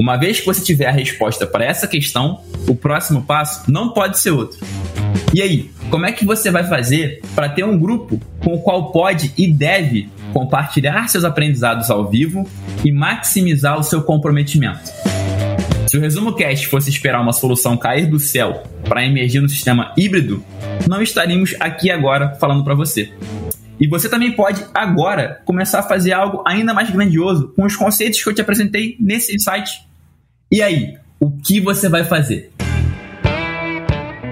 Uma 0.00 0.16
vez 0.16 0.38
que 0.38 0.46
você 0.46 0.62
tiver 0.62 0.86
a 0.86 0.92
resposta 0.92 1.46
para 1.46 1.64
essa 1.64 1.88
questão, 1.88 2.40
o 2.68 2.74
próximo 2.74 3.22
passo 3.22 3.70
não 3.70 3.90
pode 3.90 4.18
ser 4.20 4.30
outro. 4.30 4.64
E 5.34 5.42
aí, 5.42 5.70
como 5.90 6.06
é 6.06 6.12
que 6.12 6.24
você 6.24 6.50
vai 6.50 6.64
fazer 6.64 7.20
para 7.34 7.48
ter 7.48 7.64
um 7.64 7.76
grupo 7.76 8.20
com 8.38 8.54
o 8.54 8.60
qual 8.60 8.92
pode 8.92 9.32
e 9.36 9.52
deve 9.52 10.08
compartilhar 10.32 11.08
seus 11.08 11.24
aprendizados 11.24 11.90
ao 11.90 12.08
vivo 12.08 12.48
e 12.84 12.92
maximizar 12.92 13.78
o 13.78 13.82
seu 13.82 14.00
comprometimento? 14.02 14.90
Se 15.88 15.96
o 15.96 16.00
Resumo 16.00 16.34
Cast 16.34 16.68
fosse 16.68 16.90
esperar 16.90 17.20
uma 17.20 17.32
solução 17.32 17.76
cair 17.76 18.06
do 18.06 18.20
céu 18.20 18.62
para 18.84 19.04
emergir 19.04 19.40
no 19.40 19.48
sistema 19.48 19.92
híbrido, 19.96 20.44
não 20.86 21.02
estaríamos 21.02 21.54
aqui 21.58 21.90
agora 21.90 22.36
falando 22.38 22.62
para 22.62 22.74
você. 22.74 23.10
E 23.80 23.88
você 23.88 24.08
também 24.08 24.32
pode 24.32 24.64
agora 24.74 25.40
começar 25.44 25.80
a 25.80 25.82
fazer 25.82 26.12
algo 26.12 26.42
ainda 26.46 26.74
mais 26.74 26.90
grandioso 26.90 27.52
com 27.54 27.64
os 27.64 27.76
conceitos 27.76 28.22
que 28.22 28.28
eu 28.28 28.34
te 28.34 28.40
apresentei 28.40 28.96
nesse 28.98 29.34
insight. 29.34 29.86
E 30.50 30.62
aí, 30.62 30.96
o 31.20 31.30
que 31.30 31.60
você 31.60 31.88
vai 31.88 32.04
fazer? 32.04 32.50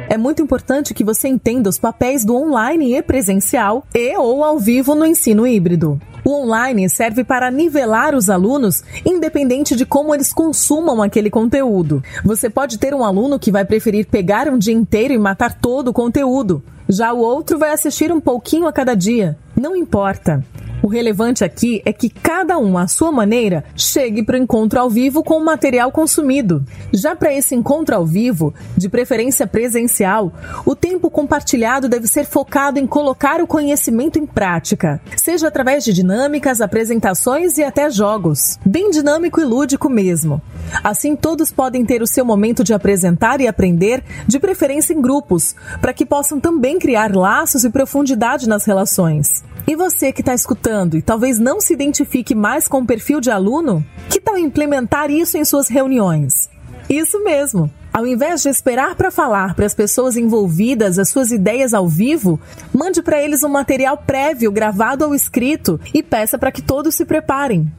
é 0.08 0.18
muito 0.18 0.40
importante 0.40 0.94
que 0.94 1.04
você 1.04 1.28
entenda 1.28 1.68
os 1.68 1.78
papéis 1.78 2.24
do 2.24 2.34
online 2.34 2.96
e 2.96 3.02
presencial 3.02 3.86
e 3.94 4.16
ou 4.16 4.42
ao 4.42 4.58
vivo 4.58 4.94
no 4.94 5.04
ensino 5.04 5.46
híbrido. 5.46 6.00
O 6.24 6.42
online 6.42 6.88
serve 6.88 7.22
para 7.22 7.50
nivelar 7.50 8.14
os 8.14 8.30
alunos, 8.30 8.82
independente 9.04 9.76
de 9.76 9.84
como 9.84 10.14
eles 10.14 10.32
consumam 10.32 11.02
aquele 11.02 11.28
conteúdo. 11.28 12.02
Você 12.24 12.48
pode 12.48 12.78
ter 12.78 12.94
um 12.94 13.04
aluno 13.04 13.38
que 13.38 13.52
vai 13.52 13.64
preferir 13.64 14.06
pegar 14.06 14.48
um 14.48 14.56
dia 14.56 14.72
inteiro 14.72 15.12
e 15.12 15.18
matar 15.18 15.52
todo 15.52 15.88
o 15.88 15.92
conteúdo. 15.92 16.64
Já 16.88 17.12
o 17.12 17.18
outro 17.18 17.58
vai 17.58 17.70
assistir 17.72 18.12
um 18.12 18.20
pouquinho 18.20 18.66
a 18.66 18.72
cada 18.72 18.94
dia. 18.94 19.36
Não 19.56 19.74
importa. 19.74 20.44
O 20.82 20.88
relevante 20.88 21.42
aqui 21.42 21.82
é 21.84 21.92
que 21.92 22.08
cada 22.08 22.58
um, 22.58 22.76
à 22.76 22.86
sua 22.86 23.10
maneira, 23.10 23.64
chegue 23.74 24.22
para 24.22 24.38
o 24.38 24.42
encontro 24.42 24.78
ao 24.78 24.90
vivo 24.90 25.22
com 25.22 25.34
o 25.34 25.44
material 25.44 25.90
consumido. 25.90 26.64
Já 26.92 27.16
para 27.16 27.32
esse 27.32 27.54
encontro 27.54 27.96
ao 27.96 28.06
vivo, 28.06 28.54
de 28.76 28.88
preferência 28.88 29.46
presencial, 29.46 30.32
o 30.64 30.76
tempo 30.76 31.10
compartilhado 31.10 31.88
deve 31.88 32.06
ser 32.06 32.24
focado 32.24 32.78
em 32.78 32.86
colocar 32.86 33.40
o 33.40 33.46
conhecimento 33.46 34.18
em 34.18 34.26
prática, 34.26 35.00
seja 35.16 35.48
através 35.48 35.84
de 35.84 35.92
dinâmicas, 35.92 36.60
apresentações 36.60 37.58
e 37.58 37.64
até 37.64 37.90
jogos. 37.90 38.58
Bem 38.64 38.90
dinâmico 38.90 39.40
e 39.40 39.44
lúdico 39.44 39.88
mesmo. 39.88 40.40
Assim, 40.84 41.16
todos 41.16 41.50
podem 41.50 41.84
ter 41.84 42.02
o 42.02 42.06
seu 42.06 42.24
momento 42.24 42.62
de 42.62 42.74
apresentar 42.74 43.40
e 43.40 43.48
aprender, 43.48 44.04
de 44.26 44.38
preferência 44.38 44.92
em 44.92 45.00
grupos, 45.00 45.54
para 45.80 45.92
que 45.92 46.04
possam 46.04 46.38
também 46.38 46.78
criar 46.78 47.14
laços 47.14 47.64
e 47.64 47.70
profundidade 47.70 48.48
nas 48.48 48.64
relações. 48.64 49.42
E 49.66 49.74
você 49.74 50.12
que 50.12 50.20
está 50.20 50.32
escutando 50.32 50.65
e 50.96 51.02
talvez 51.02 51.38
não 51.38 51.60
se 51.60 51.72
identifique 51.72 52.34
mais 52.34 52.66
com 52.66 52.80
o 52.80 52.86
perfil 52.86 53.20
de 53.20 53.30
aluno, 53.30 53.84
que 54.10 54.20
tal 54.20 54.36
implementar 54.36 55.12
isso 55.12 55.38
em 55.38 55.44
suas 55.44 55.68
reuniões? 55.68 56.50
Isso 56.90 57.22
mesmo! 57.22 57.70
Ao 57.92 58.04
invés 58.04 58.42
de 58.42 58.48
esperar 58.48 58.96
para 58.96 59.10
falar 59.10 59.54
para 59.54 59.64
as 59.64 59.74
pessoas 59.74 60.16
envolvidas 60.16 60.98
as 60.98 61.08
suas 61.08 61.30
ideias 61.30 61.72
ao 61.72 61.88
vivo, 61.88 62.40
mande 62.74 63.00
para 63.00 63.22
eles 63.22 63.44
um 63.44 63.48
material 63.48 63.96
prévio 63.96 64.50
gravado 64.50 65.04
ou 65.04 65.14
escrito 65.14 65.80
e 65.94 66.02
peça 66.02 66.36
para 66.36 66.50
que 66.50 66.60
todos 66.60 66.96
se 66.96 67.04
preparem. 67.04 67.72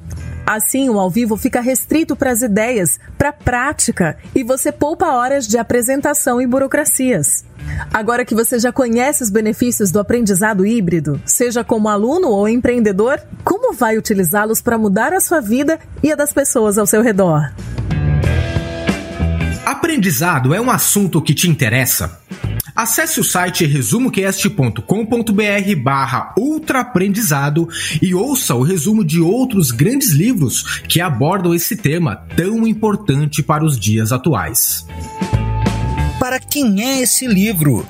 Assim, 0.49 0.87
o 0.87 0.97
ao 0.97 1.09
vivo 1.09 1.35
fica 1.35 1.59
restrito 1.59 2.15
para 2.15 2.31
as 2.31 2.41
ideias, 2.41 2.97
para 3.17 3.29
a 3.29 3.33
prática 3.33 4.17
e 4.33 4.45
você 4.45 4.71
poupa 4.71 5.07
horas 5.07 5.45
de 5.45 5.57
apresentação 5.57 6.41
e 6.41 6.47
burocracias. 6.47 7.43
Agora 7.93 8.23
que 8.23 8.33
você 8.33 8.57
já 8.57 8.71
conhece 8.71 9.21
os 9.21 9.29
benefícios 9.29 9.91
do 9.91 9.99
aprendizado 9.99 10.65
híbrido, 10.65 11.21
seja 11.25 11.65
como 11.65 11.89
aluno 11.89 12.29
ou 12.29 12.47
empreendedor, 12.47 13.19
como 13.43 13.73
vai 13.73 13.97
utilizá-los 13.97 14.61
para 14.61 14.77
mudar 14.77 15.11
a 15.11 15.19
sua 15.19 15.41
vida 15.41 15.77
e 16.01 16.13
a 16.13 16.15
das 16.15 16.31
pessoas 16.31 16.77
ao 16.77 16.87
seu 16.87 17.01
redor? 17.01 17.51
Aprendizado 19.65 20.53
é 20.53 20.61
um 20.61 20.71
assunto 20.71 21.21
que 21.21 21.33
te 21.33 21.49
interessa? 21.49 22.21
Acesse 22.77 23.19
o 23.19 23.23
site 23.23 23.65
resumocast.com.br 23.65 24.81
barra 25.81 26.33
ultraaprendizado 26.37 27.67
e 28.01 28.13
ouça 28.13 28.53
o 28.55 28.61
resumo 28.61 29.03
de 29.03 29.19
outros 29.19 29.71
grandes 29.71 30.11
livros 30.11 30.79
que 30.87 31.01
abordam 31.01 31.55
esse 31.55 31.75
tema 31.75 32.15
tão 32.35 32.67
importante 32.67 33.41
para 33.41 33.65
os 33.65 33.79
dias 33.79 34.11
atuais 34.11 34.85
para 36.27 36.41
quem 36.41 36.83
é 36.83 37.01
esse 37.01 37.25
livro? 37.25 37.85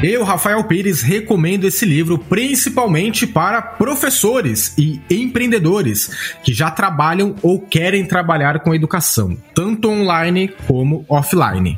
Eu, 0.00 0.22
Rafael 0.22 0.62
Pires, 0.64 1.02
recomendo 1.02 1.64
esse 1.64 1.84
livro 1.84 2.16
principalmente 2.16 3.26
para 3.26 3.60
professores 3.60 4.72
e 4.78 5.00
empreendedores 5.10 6.36
que 6.44 6.54
já 6.54 6.70
trabalham 6.70 7.34
ou 7.42 7.60
querem 7.60 8.06
trabalhar 8.06 8.60
com 8.60 8.72
educação, 8.72 9.36
tanto 9.52 9.88
online 9.88 10.48
como 10.68 11.04
offline. 11.08 11.76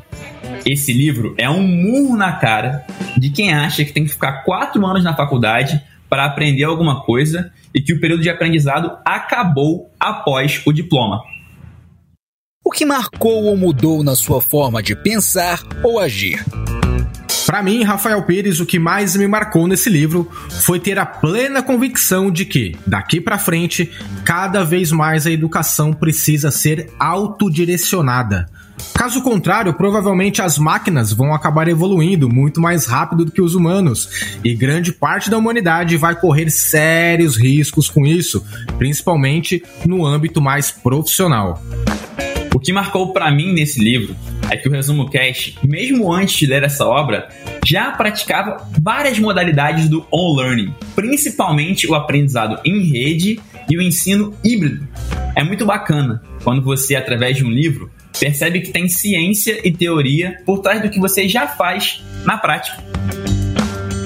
Esse 0.65 0.93
livro 0.93 1.33
é 1.37 1.49
um 1.49 1.61
murro 1.61 2.17
na 2.17 2.33
cara 2.33 2.85
de 3.17 3.29
quem 3.29 3.53
acha 3.53 3.83
que 3.83 3.93
tem 3.93 4.03
que 4.03 4.11
ficar 4.11 4.43
quatro 4.43 4.85
anos 4.85 5.03
na 5.03 5.15
faculdade 5.15 5.81
para 6.09 6.25
aprender 6.25 6.63
alguma 6.63 7.01
coisa 7.03 7.51
e 7.73 7.81
que 7.81 7.93
o 7.93 7.99
período 7.99 8.23
de 8.23 8.29
aprendizado 8.29 8.97
acabou 9.05 9.91
após 9.99 10.61
o 10.65 10.73
diploma. 10.73 11.21
O 12.65 12.71
que 12.71 12.85
marcou 12.85 13.45
ou 13.45 13.57
mudou 13.57 14.03
na 14.03 14.15
sua 14.15 14.41
forma 14.41 14.81
de 14.83 14.95
pensar 14.95 15.61
ou 15.83 15.99
agir? 15.99 16.43
Para 17.49 17.63
mim, 17.63 17.81
Rafael 17.81 18.21
Pires, 18.21 18.59
o 18.59 18.65
que 18.65 18.77
mais 18.77 19.15
me 19.15 19.27
marcou 19.27 19.67
nesse 19.67 19.89
livro 19.89 20.29
foi 20.61 20.79
ter 20.79 20.99
a 20.99 21.05
plena 21.05 21.63
convicção 21.63 22.29
de 22.29 22.45
que, 22.45 22.77
daqui 22.85 23.19
para 23.19 23.39
frente, 23.39 23.89
cada 24.23 24.63
vez 24.63 24.91
mais 24.91 25.25
a 25.25 25.31
educação 25.31 25.91
precisa 25.91 26.51
ser 26.51 26.91
autodirecionada. 26.99 28.47
Caso 28.93 29.23
contrário, 29.23 29.73
provavelmente 29.73 30.43
as 30.43 30.59
máquinas 30.59 31.11
vão 31.11 31.33
acabar 31.33 31.67
evoluindo 31.67 32.29
muito 32.29 32.61
mais 32.61 32.85
rápido 32.85 33.25
do 33.25 33.31
que 33.31 33.41
os 33.41 33.55
humanos, 33.55 34.37
e 34.43 34.53
grande 34.53 34.93
parte 34.93 35.27
da 35.27 35.39
humanidade 35.39 35.97
vai 35.97 36.13
correr 36.13 36.51
sérios 36.51 37.35
riscos 37.35 37.89
com 37.89 38.05
isso, 38.05 38.45
principalmente 38.77 39.63
no 39.87 40.05
âmbito 40.05 40.39
mais 40.39 40.69
profissional. 40.69 41.59
O 42.53 42.59
que 42.59 42.73
marcou 42.73 43.13
para 43.13 43.31
mim 43.31 43.53
nesse 43.53 43.81
livro 43.81 44.15
é 44.49 44.57
que 44.57 44.67
o 44.67 44.71
Resumo 44.71 45.09
Cast, 45.09 45.57
mesmo 45.63 46.11
antes 46.11 46.35
de 46.35 46.45
ler 46.47 46.63
essa 46.63 46.85
obra, 46.85 47.29
já 47.65 47.91
praticava 47.91 48.67
várias 48.81 49.19
modalidades 49.19 49.87
do 49.87 50.05
on-learning, 50.11 50.73
principalmente 50.95 51.87
o 51.87 51.93
aprendizado 51.93 52.59
em 52.65 52.91
rede 52.91 53.39
e 53.69 53.77
o 53.77 53.81
ensino 53.81 54.33
híbrido. 54.43 54.87
É 55.35 55.43
muito 55.43 55.65
bacana 55.65 56.21
quando 56.43 56.63
você, 56.63 56.95
através 56.95 57.37
de 57.37 57.45
um 57.45 57.49
livro, 57.49 57.91
percebe 58.19 58.61
que 58.61 58.71
tem 58.71 58.89
ciência 58.89 59.59
e 59.63 59.71
teoria 59.71 60.41
por 60.45 60.59
trás 60.59 60.81
do 60.81 60.89
que 60.89 60.99
você 60.99 61.27
já 61.27 61.47
faz 61.47 62.03
na 62.25 62.37
prática. 62.37 62.83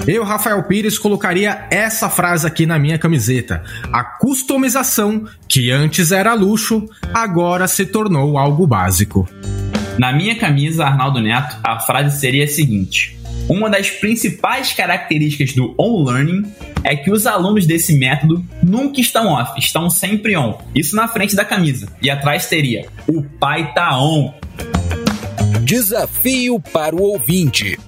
Eu, 0.06 0.22
Rafael 0.22 0.62
Pires, 0.64 0.98
colocaria 0.98 1.66
essa 1.70 2.10
frase 2.10 2.46
aqui 2.46 2.66
na 2.66 2.78
minha 2.78 2.98
camiseta. 2.98 3.64
A 3.90 4.04
customização, 4.04 5.24
que 5.48 5.70
antes 5.70 6.12
era 6.12 6.34
luxo, 6.34 6.86
agora 7.12 7.66
se 7.66 7.86
tornou 7.86 8.36
algo 8.36 8.66
básico. 8.66 9.26
Na 9.98 10.12
minha 10.12 10.34
camisa, 10.34 10.84
Arnaldo 10.84 11.20
Neto, 11.20 11.56
a 11.64 11.80
frase 11.80 12.20
seria 12.20 12.44
a 12.44 12.48
seguinte: 12.48 13.18
Uma 13.48 13.70
das 13.70 13.88
principais 13.88 14.72
características 14.72 15.54
do 15.54 15.74
on-learning 15.78 16.52
é 16.82 16.94
que 16.94 17.10
os 17.10 17.26
alunos 17.26 17.64
desse 17.64 17.96
método 17.96 18.44
nunca 18.62 19.00
estão 19.00 19.28
off, 19.28 19.58
estão 19.58 19.88
sempre 19.88 20.36
on. 20.36 20.58
Isso 20.74 20.94
na 20.94 21.08
frente 21.08 21.34
da 21.34 21.46
camisa. 21.46 21.88
E 22.02 22.10
atrás 22.10 22.46
teria: 22.46 22.86
O 23.08 23.22
pai 23.22 23.72
tá 23.72 23.98
on. 23.98 24.34
Desafio 25.62 26.60
para 26.60 26.94
o 26.94 27.00
ouvinte. 27.00 27.78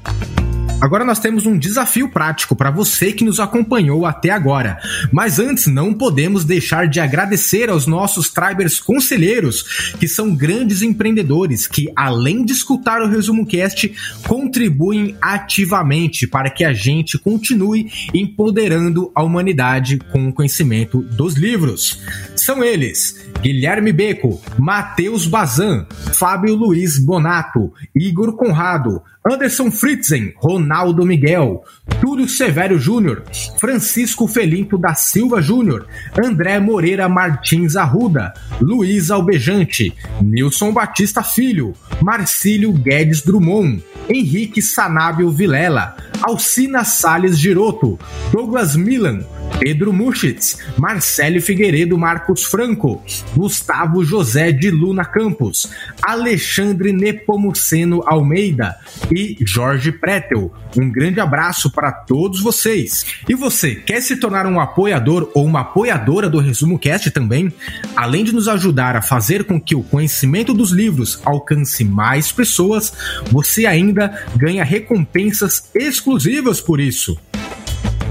Agora 0.78 1.06
nós 1.06 1.18
temos 1.18 1.46
um 1.46 1.58
desafio 1.58 2.06
prático 2.06 2.54
para 2.54 2.70
você 2.70 3.10
que 3.10 3.24
nos 3.24 3.40
acompanhou 3.40 4.04
até 4.04 4.28
agora. 4.28 4.78
Mas 5.10 5.38
antes, 5.38 5.66
não 5.66 5.94
podemos 5.94 6.44
deixar 6.44 6.86
de 6.86 7.00
agradecer 7.00 7.70
aos 7.70 7.86
nossos 7.86 8.28
Tribers 8.28 8.78
conselheiros, 8.78 9.94
que 9.98 10.06
são 10.06 10.34
grandes 10.34 10.82
empreendedores 10.82 11.66
que, 11.66 11.90
além 11.96 12.44
de 12.44 12.52
escutar 12.52 13.00
o 13.00 13.08
Resumo 13.08 13.46
Cast, 13.46 13.90
contribuem 14.28 15.16
ativamente 15.20 16.26
para 16.26 16.50
que 16.50 16.62
a 16.62 16.74
gente 16.74 17.18
continue 17.18 17.90
empoderando 18.12 19.10
a 19.14 19.22
humanidade 19.22 19.98
com 20.12 20.28
o 20.28 20.32
conhecimento 20.32 21.00
dos 21.00 21.36
livros. 21.36 22.00
São 22.36 22.62
eles: 22.62 23.26
Guilherme 23.40 23.92
Beco, 23.92 24.42
Matheus 24.58 25.26
Bazan, 25.26 25.86
Fábio 26.12 26.54
Luiz 26.54 26.98
Bonato, 26.98 27.72
Igor 27.94 28.36
Conrado, 28.36 29.02
Anderson 29.28 29.72
Fritzen, 29.72 30.32
Ronaldo 30.40 31.04
Miguel, 31.04 31.60
Túlio 32.00 32.28
Severo 32.28 32.78
Júnior, 32.78 33.24
Francisco 33.58 34.28
Felinto 34.28 34.78
da 34.78 34.94
Silva 34.94 35.40
Júnior, 35.40 35.88
André 36.16 36.60
Moreira 36.60 37.08
Martins 37.08 37.74
Arruda, 37.74 38.32
Luiz 38.60 39.10
Albejante, 39.10 39.92
Nilson 40.22 40.72
Batista 40.72 41.24
Filho, 41.24 41.72
Marcílio 42.00 42.72
Guedes 42.72 43.22
Drummond, 43.22 43.82
Henrique 44.08 44.62
Sanábio 44.62 45.28
Vilela, 45.30 45.96
Alcina 46.22 46.84
Sales 46.84 47.36
Giroto, 47.36 47.98
Douglas 48.30 48.76
Milan, 48.76 49.26
Pedro 49.58 49.92
Muschitz, 49.92 50.58
Marcelo 50.76 51.40
Figueiredo 51.40 51.96
Marcos 51.96 52.44
Franco, 52.44 53.02
Gustavo 53.34 54.04
José 54.04 54.52
de 54.52 54.70
Luna 54.70 55.04
Campos, 55.04 55.70
Alexandre 56.02 56.92
Nepomuceno 56.92 58.02
Almeida 58.06 58.76
e 59.10 59.36
Jorge 59.40 59.90
Pretel. 59.90 60.52
Um 60.76 60.90
grande 60.90 61.20
abraço 61.20 61.70
para 61.70 61.90
todos 61.90 62.40
vocês. 62.40 63.06
E 63.28 63.34
você, 63.34 63.74
quer 63.74 64.00
se 64.02 64.16
tornar 64.16 64.46
um 64.46 64.60
apoiador 64.60 65.30
ou 65.34 65.44
uma 65.44 65.60
apoiadora 65.60 66.28
do 66.28 66.38
Resumo 66.38 66.78
Cast 66.78 67.10
também? 67.10 67.52
Além 67.96 68.24
de 68.24 68.32
nos 68.32 68.48
ajudar 68.48 68.94
a 68.94 69.02
fazer 69.02 69.44
com 69.44 69.60
que 69.60 69.74
o 69.74 69.82
conhecimento 69.82 70.52
dos 70.52 70.70
livros 70.70 71.20
alcance 71.24 71.82
mais 71.84 72.30
pessoas, 72.30 72.92
você 73.30 73.66
ainda 73.66 74.26
ganha 74.36 74.64
recompensas 74.64 75.70
exclusivas 75.74 76.60
por 76.60 76.78
isso. 76.78 77.18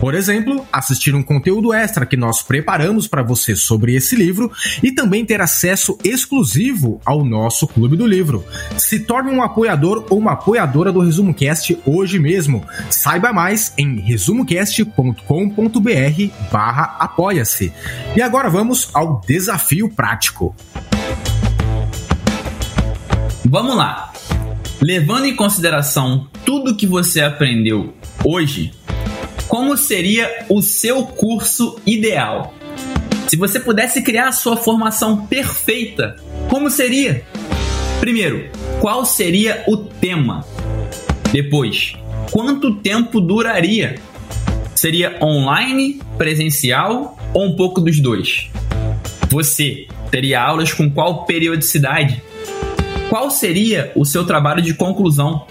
Por 0.06 0.14
exemplo, 0.14 0.64
assistir 0.72 1.16
um 1.16 1.24
conteúdo 1.24 1.74
extra 1.74 2.06
que 2.06 2.16
nós 2.16 2.44
preparamos 2.44 3.08
para 3.08 3.24
você 3.24 3.56
sobre 3.56 3.96
esse 3.96 4.16
livro 4.16 4.52
e 4.84 4.92
também 4.92 5.26
ter 5.26 5.42
acesso 5.42 5.98
exclusivo 6.04 7.02
ao 7.04 7.26
nosso 7.26 7.68
Clube 7.68 7.98
do 7.98 8.06
Livro. 8.06 8.46
Se 8.78 9.00
torne 9.00 9.32
um 9.32 9.42
apoiador 9.42 10.06
ou 10.12 10.20
uma 10.20 10.34
apoiadora 10.34 10.92
do 10.92 11.00
Resumo 11.00 11.34
Cast 11.34 11.76
hoje 11.88 12.20
mesmo. 12.20 12.64
Saiba 12.88 13.34
mais 13.34 13.74
em 13.80 14.00
resumocast.com.br 14.00 16.52
barra 16.52 16.98
apoia-se. 17.00 17.74
E 18.16 18.22
agora 18.22 18.48
vamos 18.48 18.92
ao 18.94 19.22
desafio 19.22 19.90
prático. 19.90 20.56
Vamos 23.44 23.76
lá. 23.76 24.14
Levando 24.80 25.26
em 25.26 25.36
consideração 25.36 26.28
tudo 26.46 26.78
que 26.78 26.86
você 26.86 27.22
aprendeu 27.22 27.96
hoje, 28.24 28.72
como 29.48 29.78
seria 29.78 30.46
o 30.50 30.62
seu 30.62 31.04
curso 31.04 31.80
ideal? 31.86 32.54
Se 33.28 33.38
você 33.38 33.60
pudesse 33.60 34.02
criar 34.02 34.30
a 34.30 34.32
sua 34.32 34.58
formação 34.58 35.26
perfeita, 35.26 36.16
como 36.50 36.70
seria? 36.70 37.24
Primeiro, 38.00 38.50
qual 38.80 39.06
seria 39.06 39.64
o 39.68 39.78
tema? 39.78 40.46
Depois, 41.32 41.96
quanto 42.32 42.76
tempo 42.76 43.20
duraria? 43.20 44.00
Seria 44.76 45.18
online, 45.22 46.02
presencial 46.18 47.18
ou 47.34 47.46
um 47.46 47.56
pouco 47.56 47.82
dos 47.82 48.00
dois? 48.00 48.50
Você 49.30 49.88
teria 50.12 50.42
aulas 50.42 50.72
com 50.72 50.90
qual 50.90 51.26
periodicidade? 51.26 52.22
Qual 53.10 53.30
seria 53.30 53.92
o 53.96 54.06
seu 54.06 54.26
trabalho 54.26 54.62
de 54.62 54.74
conclusão? 54.74 55.46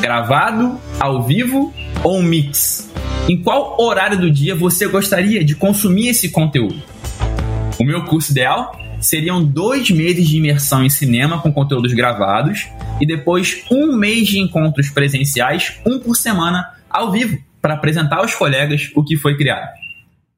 Gravado, 0.00 0.78
ao 0.98 1.22
vivo 1.22 1.72
ou 2.02 2.18
um 2.18 2.22
mix? 2.22 2.90
Em 3.30 3.36
qual 3.36 3.80
horário 3.80 4.18
do 4.18 4.28
dia 4.28 4.56
você 4.56 4.88
gostaria 4.88 5.44
de 5.44 5.54
consumir 5.54 6.08
esse 6.08 6.30
conteúdo? 6.30 6.82
O 7.78 7.84
meu 7.84 8.02
curso 8.02 8.32
ideal 8.32 8.76
seriam 9.00 9.40
dois 9.40 9.88
meses 9.88 10.28
de 10.28 10.38
imersão 10.38 10.84
em 10.84 10.90
cinema 10.90 11.40
com 11.40 11.52
conteúdos 11.52 11.92
gravados 11.92 12.66
e 13.00 13.06
depois 13.06 13.62
um 13.70 13.96
mês 13.96 14.26
de 14.26 14.40
encontros 14.40 14.90
presenciais, 14.90 15.80
um 15.86 16.00
por 16.00 16.16
semana, 16.16 16.74
ao 16.90 17.12
vivo, 17.12 17.38
para 17.62 17.74
apresentar 17.74 18.16
aos 18.16 18.34
colegas 18.34 18.90
o 18.96 19.04
que 19.04 19.16
foi 19.16 19.36
criado. 19.36 19.68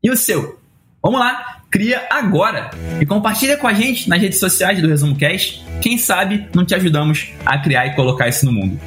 E 0.05 0.11
o 0.11 0.16
seu? 0.16 0.61
Vamos 1.02 1.18
lá, 1.18 1.62
cria 1.70 2.07
agora 2.11 2.72
e 3.00 3.07
compartilha 3.07 3.57
com 3.57 3.66
a 3.66 3.72
gente 3.72 4.07
nas 4.07 4.20
redes 4.20 4.38
sociais 4.38 4.83
do 4.83 4.88
Resumo 4.88 5.16
Cast. 5.16 5.64
Quem 5.81 5.96
sabe 5.96 6.46
não 6.55 6.62
te 6.62 6.74
ajudamos 6.74 7.31
a 7.46 7.57
criar 7.57 7.87
e 7.87 7.94
colocar 7.94 8.28
isso 8.28 8.44
no 8.44 8.52
mundo. 8.52 8.78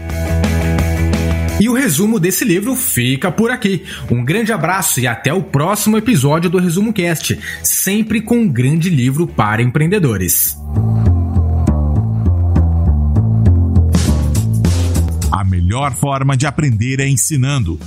E 1.59 1.69
o 1.69 1.73
resumo 1.73 2.19
desse 2.19 2.43
livro 2.43 2.75
fica 2.75 3.31
por 3.31 3.49
aqui. 3.49 3.83
Um 4.11 4.25
grande 4.25 4.51
abraço 4.51 4.99
e 4.99 5.07
até 5.07 5.33
o 5.33 5.41
próximo 5.41 5.97
episódio 5.97 6.49
do 6.49 6.57
Resumo 6.57 6.91
Cast, 6.91 7.39
sempre 7.63 8.21
com 8.21 8.39
um 8.39 8.47
grande 8.47 8.89
livro 8.89 9.25
para 9.25 9.61
empreendedores. 9.61 10.57
A 15.31 15.45
melhor 15.45 15.93
forma 15.93 16.35
de 16.35 16.45
aprender 16.45 16.99
é 16.99 17.07
ensinando. 17.07 17.79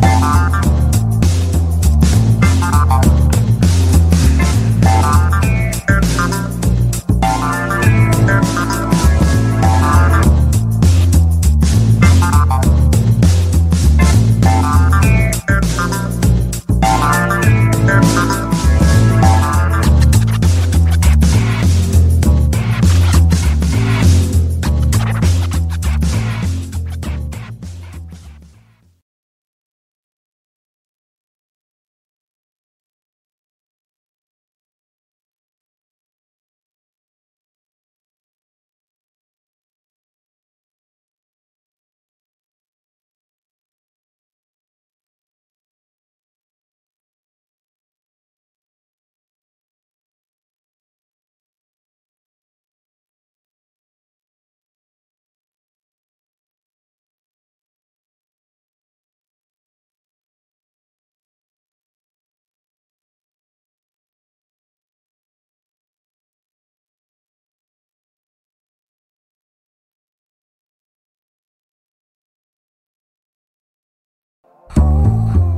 Música 0.00 0.45